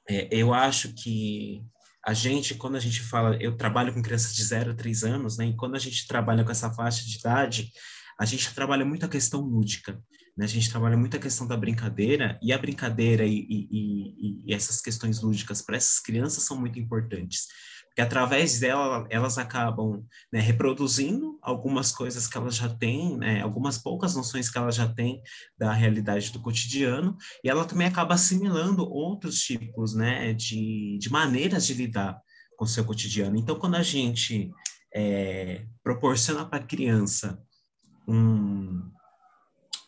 é, 0.08 0.28
eu 0.30 0.54
acho 0.54 0.92
que 0.94 1.62
a 2.04 2.14
gente, 2.14 2.54
quando 2.54 2.76
a 2.76 2.80
gente 2.80 3.02
fala, 3.02 3.36
eu 3.36 3.56
trabalho 3.56 3.92
com 3.92 4.02
crianças 4.02 4.34
de 4.34 4.42
0 4.44 4.70
a 4.70 4.74
3 4.74 5.04
anos, 5.04 5.36
né? 5.36 5.46
E 5.46 5.56
quando 5.56 5.74
a 5.74 5.78
gente 5.78 6.06
trabalha 6.06 6.44
com 6.44 6.52
essa 6.52 6.72
faixa 6.72 7.04
de 7.04 7.18
idade, 7.18 7.72
a 8.18 8.24
gente 8.24 8.54
trabalha 8.54 8.84
muito 8.84 9.04
a 9.04 9.08
questão 9.08 9.40
lúdica, 9.40 10.00
né? 10.36 10.44
A 10.44 10.48
gente 10.48 10.70
trabalha 10.70 10.96
muito 10.96 11.16
a 11.16 11.20
questão 11.20 11.46
da 11.46 11.56
brincadeira, 11.56 12.38
e 12.42 12.52
a 12.52 12.58
brincadeira 12.58 13.24
e, 13.24 13.46
e, 13.48 13.68
e, 13.70 14.42
e 14.46 14.54
essas 14.54 14.80
questões 14.80 15.22
lúdicas 15.22 15.62
para 15.62 15.76
essas 15.76 15.98
crianças 16.00 16.44
são 16.44 16.58
muito 16.58 16.78
importantes 16.78 17.46
que 17.96 18.02
através 18.02 18.60
dela 18.60 19.06
elas 19.08 19.38
acabam 19.38 20.04
né, 20.30 20.38
reproduzindo 20.38 21.38
algumas 21.40 21.90
coisas 21.90 22.26
que 22.26 22.36
elas 22.36 22.54
já 22.54 22.68
têm, 22.68 23.16
né, 23.16 23.40
algumas 23.40 23.78
poucas 23.78 24.14
noções 24.14 24.50
que 24.50 24.58
elas 24.58 24.74
já 24.74 24.86
têm 24.86 25.22
da 25.56 25.72
realidade 25.72 26.30
do 26.30 26.42
cotidiano, 26.42 27.16
e 27.42 27.48
ela 27.48 27.64
também 27.64 27.86
acaba 27.86 28.12
assimilando 28.12 28.86
outros 28.86 29.40
tipos 29.40 29.94
né, 29.94 30.34
de, 30.34 30.98
de 31.00 31.10
maneiras 31.10 31.66
de 31.66 31.72
lidar 31.72 32.20
com 32.58 32.66
o 32.66 32.68
seu 32.68 32.84
cotidiano. 32.84 33.34
Então, 33.38 33.58
quando 33.58 33.76
a 33.76 33.82
gente 33.82 34.50
é, 34.94 35.64
proporciona 35.82 36.44
para 36.44 36.58
a 36.58 36.66
criança 36.66 37.42
um, 38.06 38.90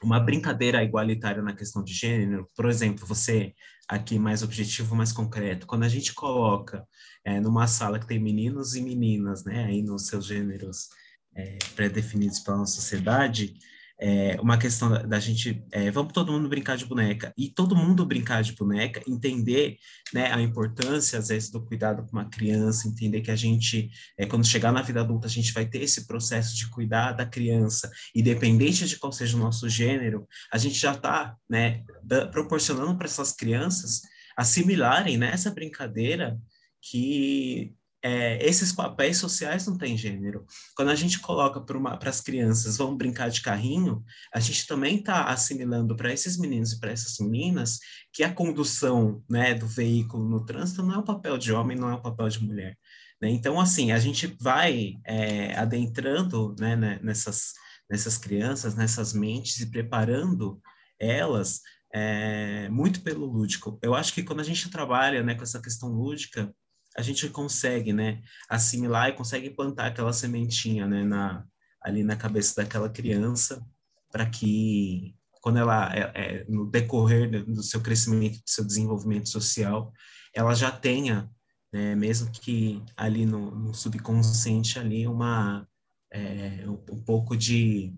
uma 0.03 0.21
brincadeira 0.21 0.83
igualitária 0.83 1.43
na 1.43 1.55
questão 1.55 1.83
de 1.83 1.93
gênero, 1.93 2.49
por 2.55 2.69
exemplo, 2.69 3.07
você 3.07 3.55
aqui 3.89 4.19
mais 4.19 4.43
objetivo, 4.43 4.95
mais 4.95 5.13
concreto, 5.13 5.67
quando 5.67 5.85
a 5.85 5.89
gente 5.89 6.15
coloca 6.15 6.87
é, 7.25 7.41
numa 7.41 7.67
sala 7.67 7.99
que 7.99 8.07
tem 8.07 8.19
meninos 8.19 8.75
e 8.75 8.83
meninas, 8.83 9.45
né, 9.45 9.65
aí 9.65 9.83
nos 9.83 10.07
seus 10.07 10.27
gêneros 10.27 10.89
é, 11.35 11.59
pré-definidos 11.75 12.41
pela 12.41 12.59
nossa 12.59 12.75
sociedade, 12.75 13.55
é, 14.01 14.37
uma 14.41 14.57
questão 14.57 14.89
da, 14.91 15.03
da 15.03 15.21
gente, 15.21 15.65
é, 15.73 15.91
vamos 15.91 16.13
todo 16.13 16.33
mundo 16.33 16.49
brincar 16.49 16.77
de 16.77 16.87
boneca, 16.87 17.33
e 17.37 17.49
todo 17.49 17.75
mundo 17.75 18.07
brincar 18.07 18.43
de 18.43 18.53
boneca, 18.53 19.03
entender 19.09 19.77
né, 20.15 20.33
a 20.33 20.41
importância, 20.41 21.19
às 21.19 21.29
vezes, 21.29 21.51
do 21.51 21.65
cuidado 21.65 22.07
com 22.07 22.17
uma 22.17 22.29
criança, 22.29 22.87
entender 22.87 23.21
que 23.21 23.31
a 23.31 23.37
gente, 23.37 23.91
é, 24.17 24.27
quando 24.27 24.47
chegar 24.47 24.73
na 24.73 24.83
vida 24.83 25.01
adulta, 25.01 25.27
a 25.27 25.31
gente 25.31 25.53
vai 25.53 25.67
ter 25.67 25.83
esse 25.83 26.07
processo 26.07 26.57
de 26.57 26.69
cuidar 26.71 27.13
da 27.13 27.27
criança, 27.27 27.91
independente 28.15 28.87
de 28.87 28.97
qual 28.97 29.13
seja 29.13 29.37
o 29.37 29.41
nosso 29.41 29.69
gênero, 29.69 30.27
a 30.53 30.59
gente 30.59 30.79
já 30.79 30.93
está 30.93 31.37
né, 31.49 31.83
proporcionando 32.31 32.97
para 32.97 33.07
essas 33.07 33.33
crianças 33.33 34.03
assimilarem 34.37 35.19
nessa 35.19 35.51
brincadeira 35.51 36.39
que 36.81 37.75
é, 38.03 38.45
esses 38.47 38.73
papéis 38.73 39.19
sociais 39.19 39.67
não 39.67 39.77
têm 39.77 39.97
gênero. 39.97 40.47
Quando 40.77 40.91
a 40.91 40.95
gente 40.95 41.19
coloca 41.19 41.61
para 41.61 42.11
as 42.11 42.21
crianças, 42.21 42.77
vão 42.77 42.97
brincar 42.97 43.29
de 43.29 43.43
carrinho, 43.43 44.05
a 44.33 44.39
gente 44.41 44.67
também 44.67 44.99
está 44.99 45.25
assimilando 45.25 45.97
para 45.97 46.13
esses 46.13 46.39
meninos 46.39 46.73
e 46.73 46.81
para 46.81 46.93
essas 46.93 47.19
meninas 47.19 47.79
que 48.13 48.23
a 48.23 48.33
condução 48.33 49.23
né, 49.29 49.55
do 49.55 49.67
veículo 49.67 50.29
no 50.29 50.45
trânsito 50.45 50.83
não 50.83 50.95
é 50.95 50.99
o 50.99 51.05
papel 51.05 51.37
de 51.37 51.53
homem, 51.53 51.77
não 51.77 51.91
é 51.91 51.95
o 51.95 52.03
papel 52.03 52.29
de 52.29 52.45
mulher. 52.45 52.77
Né? 53.21 53.31
Então, 53.31 53.61
assim, 53.61 53.91
a 53.91 53.99
gente 53.99 54.37
vai 54.41 54.95
é, 55.05 55.57
adentrando 55.57 56.55
né, 56.59 56.77
né 56.77 57.01
nessas, 57.03 57.53
nessas 57.91 58.17
crianças, 58.17 58.75
nessas 58.77 59.13
mentes 59.13 59.59
e 59.61 59.71
preparando 59.71 60.61
elas 61.01 61.61
é, 61.93 62.69
muito 62.69 63.01
pelo 63.03 63.27
lúdico. 63.27 63.79
Eu 63.83 63.95
acho 63.95 64.13
que 64.13 64.23
quando 64.23 64.41
a 64.41 64.45
gente 64.45 64.71
trabalha 64.71 65.23
né, 65.23 65.35
com 65.35 65.43
essa 65.43 65.61
questão 65.61 65.89
lúdica, 65.89 66.55
a 66.99 67.03
gente 67.03 67.29
consegue, 67.29 67.93
né, 67.93 68.21
assimilar 68.49 69.09
e 69.09 69.13
consegue 69.13 69.51
plantar 69.51 69.87
aquela 69.87 70.13
sementinha, 70.13 70.85
né, 70.85 71.05
na, 71.05 71.47
ali 71.81 72.03
na 72.03 72.17
cabeça 72.17 72.61
daquela 72.61 72.89
criança, 72.89 73.65
para 74.11 74.27
que 74.29 75.15
quando 75.41 75.61
ela, 75.61 75.95
é, 75.95 76.11
é, 76.15 76.45
no 76.49 76.67
decorrer 76.69 77.45
do 77.45 77.63
seu 77.63 77.81
crescimento, 77.81 78.39
do 78.39 78.51
seu 78.51 78.65
desenvolvimento 78.67 79.29
social, 79.29 79.93
ela 80.35 80.53
já 80.57 80.73
tenha, 80.73 81.31
né, 81.73 81.95
mesmo 81.95 82.33
que 82.33 82.83
ali 82.97 83.25
no, 83.25 83.53
no 83.53 83.73
subconsciente 83.73 84.77
ali 84.77 85.07
uma 85.07 85.69
é, 86.11 86.65
um, 86.67 87.01
pouco 87.05 87.37
de 87.37 87.95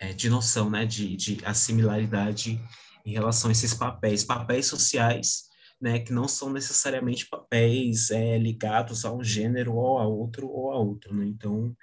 é, 0.00 0.12
de 0.12 0.28
noção, 0.28 0.68
né, 0.68 0.84
de, 0.84 1.14
de 1.14 1.38
assimilaridade 1.44 2.60
em 3.06 3.12
relação 3.12 3.48
a 3.48 3.52
esses 3.52 3.74
papéis, 3.74 4.24
papéis 4.24 4.66
sociais 4.66 5.49
né, 5.80 5.98
que 6.00 6.12
não 6.12 6.28
são 6.28 6.50
necessariamente 6.50 7.26
papéis 7.28 8.10
é, 8.10 8.36
ligados 8.36 9.04
a 9.04 9.12
um 9.12 9.24
gênero 9.24 9.74
ou 9.74 9.98
a 9.98 10.06
outro 10.06 10.48
ou 10.48 10.72
a 10.72 10.78
outro, 10.78 11.14
né? 11.14 11.26
Então, 11.26 11.74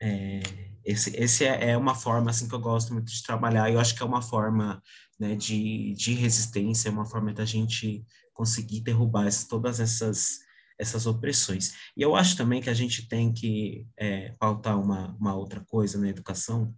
é, 0.00 0.40
esse, 0.84 1.16
esse 1.16 1.44
é, 1.44 1.70
é, 1.70 1.76
uma 1.76 1.94
forma 1.94 2.30
assim 2.30 2.48
que 2.48 2.54
eu 2.54 2.60
gosto 2.60 2.92
muito 2.92 3.10
de 3.10 3.22
trabalhar. 3.22 3.70
Eu 3.70 3.80
acho 3.80 3.94
que 3.94 4.02
é 4.02 4.06
uma 4.06 4.22
forma 4.22 4.82
né, 5.18 5.34
de, 5.34 5.94
de 5.94 6.14
resistência, 6.14 6.88
é 6.88 6.92
uma 6.92 7.06
forma 7.06 7.32
da 7.32 7.44
gente 7.44 8.04
conseguir 8.32 8.80
derrubar 8.80 9.28
todas 9.48 9.80
essas 9.80 10.40
essas 10.78 11.06
opressões. 11.06 11.74
E 11.96 12.02
eu 12.02 12.16
acho 12.16 12.36
também 12.36 12.60
que 12.60 12.70
a 12.70 12.74
gente 12.74 13.06
tem 13.08 13.32
que 13.32 13.86
é, 13.96 14.32
pautar 14.38 14.80
uma, 14.80 15.14
uma 15.20 15.34
outra 15.34 15.60
coisa 15.60 15.98
na 15.98 16.08
educação, 16.08 16.74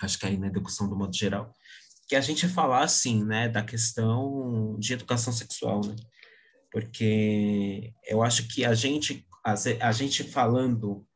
acho 0.00 0.18
que 0.18 0.26
aí 0.26 0.36
na 0.36 0.48
educação 0.48 0.88
do 0.88 0.96
modo 0.96 1.16
geral, 1.16 1.54
que 2.08 2.16
a 2.16 2.20
gente 2.20 2.48
falar, 2.48 2.84
assim, 2.84 3.24
né, 3.24 3.48
da 3.48 3.62
questão 3.62 4.76
de 4.78 4.92
educação 4.92 5.32
sexual, 5.32 5.80
né? 5.86 5.96
Porque 6.70 7.92
eu 8.06 8.22
acho 8.22 8.48
que 8.48 8.64
a 8.64 8.74
gente, 8.74 9.26
a, 9.44 9.92
gente 9.92 10.24
falando 10.24 11.06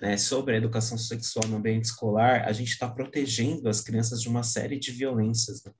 né, 0.00 0.16
sobre 0.16 0.54
a 0.54 0.58
educação 0.58 0.96
sexual 0.96 1.48
no 1.48 1.56
ambiente 1.56 1.86
escolar, 1.86 2.46
a 2.46 2.52
gente 2.52 2.70
está 2.70 2.88
protegendo 2.88 3.68
as 3.68 3.80
crianças 3.80 4.22
de 4.22 4.28
uma 4.28 4.42
série 4.42 4.78
de 4.78 4.92
violências, 4.92 5.62
né? 5.64 5.72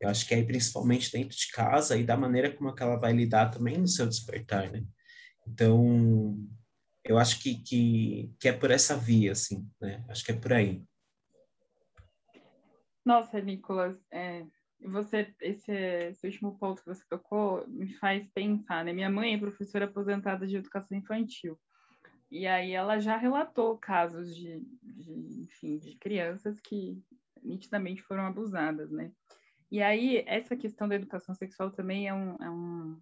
Eu 0.00 0.10
acho 0.10 0.26
que 0.26 0.34
aí, 0.34 0.44
principalmente 0.44 1.10
dentro 1.10 1.36
de 1.36 1.50
casa 1.52 1.96
e 1.96 2.04
da 2.04 2.16
maneira 2.16 2.54
como 2.54 2.68
é 2.68 2.74
ela 2.78 2.96
vai 2.96 3.12
lidar 3.14 3.50
também 3.50 3.78
no 3.78 3.88
seu 3.88 4.06
despertar, 4.06 4.70
né? 4.70 4.84
Então, 5.46 6.36
eu 7.02 7.18
acho 7.18 7.40
que, 7.40 7.62
que, 7.62 8.30
que 8.38 8.48
é 8.48 8.52
por 8.52 8.70
essa 8.70 8.96
via, 8.96 9.32
assim, 9.32 9.66
né? 9.80 10.04
Acho 10.08 10.24
que 10.24 10.32
é 10.32 10.34
por 10.34 10.52
aí. 10.52 10.82
Nossa, 13.06 13.40
Nicolas, 13.40 13.96
é, 14.10 14.44
você, 14.80 15.32
esse, 15.40 15.70
esse, 15.72 16.26
último 16.26 16.58
ponto 16.58 16.82
que 16.82 16.88
você 16.88 17.04
tocou 17.08 17.64
me 17.68 17.94
faz 17.94 18.28
pensar, 18.34 18.84
né? 18.84 18.92
Minha 18.92 19.08
mãe 19.08 19.32
é 19.32 19.38
professora 19.38 19.84
aposentada 19.84 20.44
de 20.44 20.56
educação 20.56 20.98
infantil. 20.98 21.56
E 22.28 22.48
aí 22.48 22.72
ela 22.72 22.98
já 22.98 23.16
relatou 23.16 23.78
casos 23.78 24.34
de, 24.34 24.60
de, 24.82 25.42
enfim, 25.42 25.78
de 25.78 25.94
crianças 25.94 26.58
que 26.58 27.00
nitidamente 27.44 28.02
foram 28.02 28.26
abusadas, 28.26 28.90
né? 28.90 29.12
E 29.70 29.80
aí 29.80 30.24
essa 30.26 30.56
questão 30.56 30.88
da 30.88 30.96
educação 30.96 31.32
sexual 31.32 31.70
também 31.70 32.08
é 32.08 32.12
um, 32.12 32.34
é 32.42 32.50
um, 32.50 33.00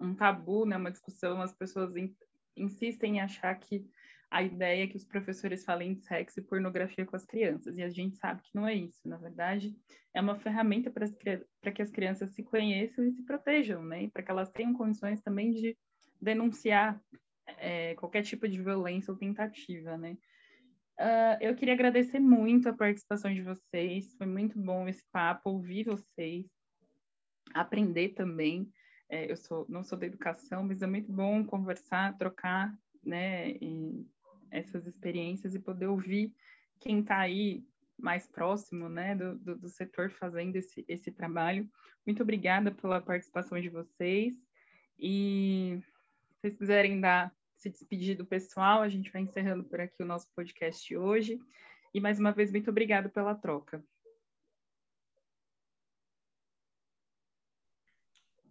um 0.00 0.14
tabu, 0.14 0.64
né? 0.64 0.78
Uma 0.78 0.90
discussão, 0.90 1.42
as 1.42 1.52
pessoas 1.52 1.94
in, 1.94 2.16
insistem 2.56 3.16
em 3.16 3.20
achar 3.20 3.54
que 3.56 3.86
a 4.30 4.42
ideia 4.42 4.84
é 4.84 4.86
que 4.86 4.96
os 4.96 5.04
professores 5.04 5.64
falem 5.64 5.94
de 5.94 6.02
sexo 6.02 6.38
e 6.38 6.44
pornografia 6.44 7.04
com 7.04 7.16
as 7.16 7.26
crianças, 7.26 7.76
e 7.76 7.82
a 7.82 7.88
gente 7.88 8.16
sabe 8.16 8.42
que 8.42 8.54
não 8.54 8.66
é 8.66 8.74
isso. 8.74 9.00
Na 9.04 9.16
verdade, 9.16 9.76
é 10.14 10.20
uma 10.20 10.38
ferramenta 10.38 10.90
para 10.90 11.72
que 11.72 11.82
as 11.82 11.90
crianças 11.90 12.32
se 12.32 12.42
conheçam 12.42 13.04
e 13.04 13.10
se 13.10 13.24
protejam, 13.24 13.82
né? 13.82 14.08
Para 14.10 14.22
que 14.22 14.30
elas 14.30 14.50
tenham 14.50 14.72
condições 14.72 15.20
também 15.20 15.50
de 15.50 15.76
denunciar 16.20 17.00
é, 17.58 17.94
qualquer 17.96 18.22
tipo 18.22 18.48
de 18.48 18.62
violência 18.62 19.10
ou 19.10 19.18
tentativa, 19.18 19.98
né? 19.98 20.16
Uh, 21.00 21.40
eu 21.40 21.56
queria 21.56 21.72
agradecer 21.74 22.20
muito 22.20 22.68
a 22.68 22.74
participação 22.74 23.32
de 23.32 23.42
vocês, 23.42 24.14
foi 24.16 24.26
muito 24.26 24.60
bom 24.60 24.86
esse 24.86 25.02
papo, 25.10 25.50
ouvir 25.50 25.84
vocês, 25.84 26.46
aprender 27.54 28.10
também. 28.10 28.70
É, 29.08 29.30
eu 29.30 29.36
sou, 29.36 29.66
não 29.68 29.82
sou 29.82 29.98
da 29.98 30.06
educação, 30.06 30.62
mas 30.62 30.82
é 30.82 30.86
muito 30.86 31.10
bom 31.10 31.44
conversar, 31.44 32.16
trocar, 32.18 32.72
né, 33.02 33.52
e 33.52 34.06
essas 34.50 34.86
experiências 34.86 35.54
e 35.54 35.58
poder 35.58 35.86
ouvir 35.86 36.34
quem 36.78 37.00
está 37.00 37.18
aí 37.18 37.64
mais 37.98 38.26
próximo 38.26 38.88
né, 38.88 39.14
do, 39.14 39.38
do, 39.38 39.58
do, 39.58 39.68
setor 39.68 40.10
fazendo 40.10 40.56
esse, 40.56 40.84
esse 40.88 41.10
trabalho. 41.10 41.68
Muito 42.06 42.22
obrigada 42.22 42.70
pela 42.70 43.00
participação 43.00 43.60
de 43.60 43.68
vocês. 43.68 44.34
E 44.98 45.78
se 45.80 46.40
vocês 46.40 46.56
quiserem 46.56 47.00
dar, 47.00 47.34
se 47.56 47.68
despedir 47.68 48.16
do 48.16 48.24
pessoal, 48.24 48.80
a 48.80 48.88
gente 48.88 49.12
vai 49.12 49.22
encerrando 49.22 49.64
por 49.64 49.80
aqui 49.80 50.02
o 50.02 50.06
nosso 50.06 50.28
podcast 50.34 50.96
hoje. 50.96 51.38
E 51.92 52.00
mais 52.00 52.18
uma 52.18 52.32
vez, 52.32 52.50
muito 52.50 52.70
obrigada 52.70 53.08
pela 53.08 53.34
troca. 53.34 53.84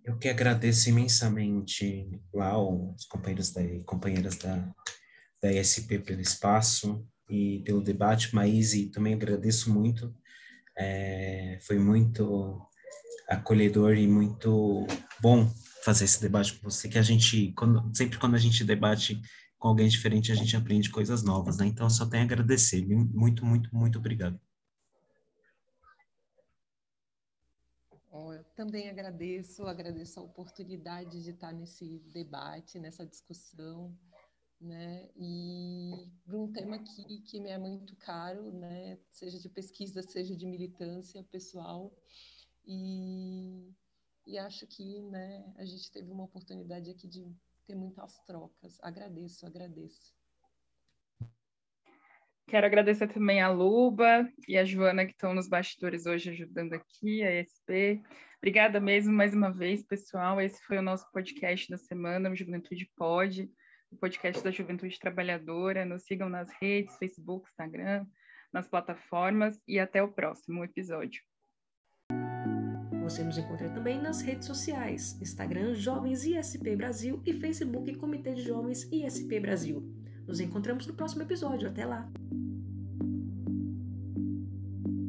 Eu 0.04 0.18
que 0.18 0.28
agradeço 0.28 0.90
imensamente 0.90 2.10
lá 2.34 2.58
os 2.58 3.06
companheiros 3.06 3.52
da, 3.52 3.62
companheiras 3.86 4.38
da 4.38 4.74
da 5.41 5.52
ESP 5.52 5.99
pelo 5.99 6.21
espaço 6.21 7.08
e 7.30 7.62
pelo 7.65 7.82
debate. 7.82 8.34
Maíse, 8.34 8.89
também 8.89 9.13
agradeço 9.13 9.73
muito. 9.73 10.13
É, 10.78 11.58
foi 11.62 11.78
muito 11.78 12.62
acolhedor 13.28 13.95
e 13.95 14.08
muito 14.08 14.88
bom 15.21 15.49
fazer 15.84 16.06
esse 16.06 16.21
debate 16.21 16.54
com 16.56 16.69
você, 16.69 16.89
que 16.89 16.97
a 16.97 17.02
gente, 17.02 17.54
quando, 17.54 17.95
sempre 17.95 18.17
quando 18.17 18.36
a 18.36 18.39
gente 18.39 18.63
debate 18.63 19.21
com 19.58 19.67
alguém 19.67 19.88
diferente, 19.88 20.32
a 20.32 20.36
gente 20.36 20.56
aprende 20.56 20.89
coisas 20.89 21.21
novas, 21.21 21.58
né? 21.58 21.65
Então, 21.65 21.89
só 21.89 22.06
tenho 22.06 22.23
a 22.23 22.25
agradecer. 22.25 22.86
Muito, 22.86 23.45
muito, 23.45 23.75
muito 23.75 23.99
obrigado. 23.99 24.39
Eu 28.12 28.43
também 28.56 28.89
agradeço, 28.89 29.65
agradeço 29.65 30.19
a 30.19 30.23
oportunidade 30.23 31.21
de 31.23 31.32
estar 31.32 31.52
nesse 31.52 31.99
debate, 32.13 32.80
nessa 32.80 33.06
discussão 33.06 33.97
né? 34.60 35.10
E 35.15 36.12
para 36.26 36.38
um 36.38 36.52
tema 36.52 36.80
que, 36.80 37.22
que 37.22 37.39
me 37.39 37.50
é 37.50 37.58
muito 37.58 37.95
caro, 37.95 38.52
né? 38.52 38.98
Seja 39.12 39.39
de 39.39 39.50
pesquisa, 39.50 40.02
seja 40.02 40.36
de 40.36 40.45
militância 40.45 41.24
pessoal. 41.32 41.95
E, 42.65 43.74
e 44.26 44.38
acho 44.38 44.67
que, 44.67 45.02
né, 45.04 45.43
a 45.58 45.65
gente 45.65 45.91
teve 45.91 46.12
uma 46.12 46.26
oportunidade 46.26 46.91
aqui 46.91 47.08
de 47.08 47.26
ter 47.65 47.76
muitas 47.76 48.19
trocas. 48.26 48.78
Agradeço, 48.82 49.45
agradeço. 49.45 50.13
Quero 52.48 52.65
agradecer 52.65 53.08
também 53.08 53.41
a 53.41 53.50
Luba 53.52 54.28
e 54.48 54.58
a 54.58 54.65
Joana 54.65 55.06
que 55.06 55.12
estão 55.12 55.36
nos 55.36 55.48
bastidores 55.48 56.08
hoje 56.08 56.32
ajudando 56.32 56.74
aqui, 56.74 57.22
a 57.24 57.41
ESP. 57.41 58.02
Obrigada 58.39 58.80
mesmo 58.80 59.13
mais 59.13 59.36
uma 59.36 59.52
vez, 59.52 59.84
pessoal. 59.84 60.41
Esse 60.41 60.60
foi 60.63 60.80
o 60.80 60.82
nosso 60.82 61.10
podcast 61.12 61.69
da 61.69 61.78
semana, 61.78 62.30
o 62.30 62.36
Juventude 62.36 62.89
Pode. 62.95 63.52
O 63.91 63.97
podcast 63.97 64.43
da 64.43 64.52
Juventude 64.52 64.99
Trabalhadora. 64.99 65.86
Nos 65.86 66.04
sigam 66.04 66.30
nas 66.30 66.49
redes, 66.62 66.97
Facebook, 66.97 67.47
Instagram, 67.49 68.06
nas 68.52 68.67
plataformas 68.67 69.60
e 69.67 69.80
até 69.80 70.02
o 70.02 70.12
próximo 70.12 70.63
episódio. 70.63 71.21
Você 73.04 73.23
nos 73.23 73.38
encontra 73.38 73.69
também 73.71 73.99
nas 73.99 74.21
redes 74.21 74.45
sociais, 74.45 75.19
Instagram 75.19 75.73
Jovens 75.73 76.25
ISP 76.25 76.75
Brasil 76.75 77.21
e 77.25 77.34
Facebook 77.34 77.95
Comitê 77.95 78.36
de 78.36 78.43
Jovens 78.43 78.84
ISP 78.91 79.39
Brasil. 79.39 79.82
Nos 80.28 80.39
encontramos 80.39 80.86
no 80.86 80.93
próximo 80.93 81.23
episódio. 81.23 81.67
Até 81.67 81.86
lá! 81.86 82.08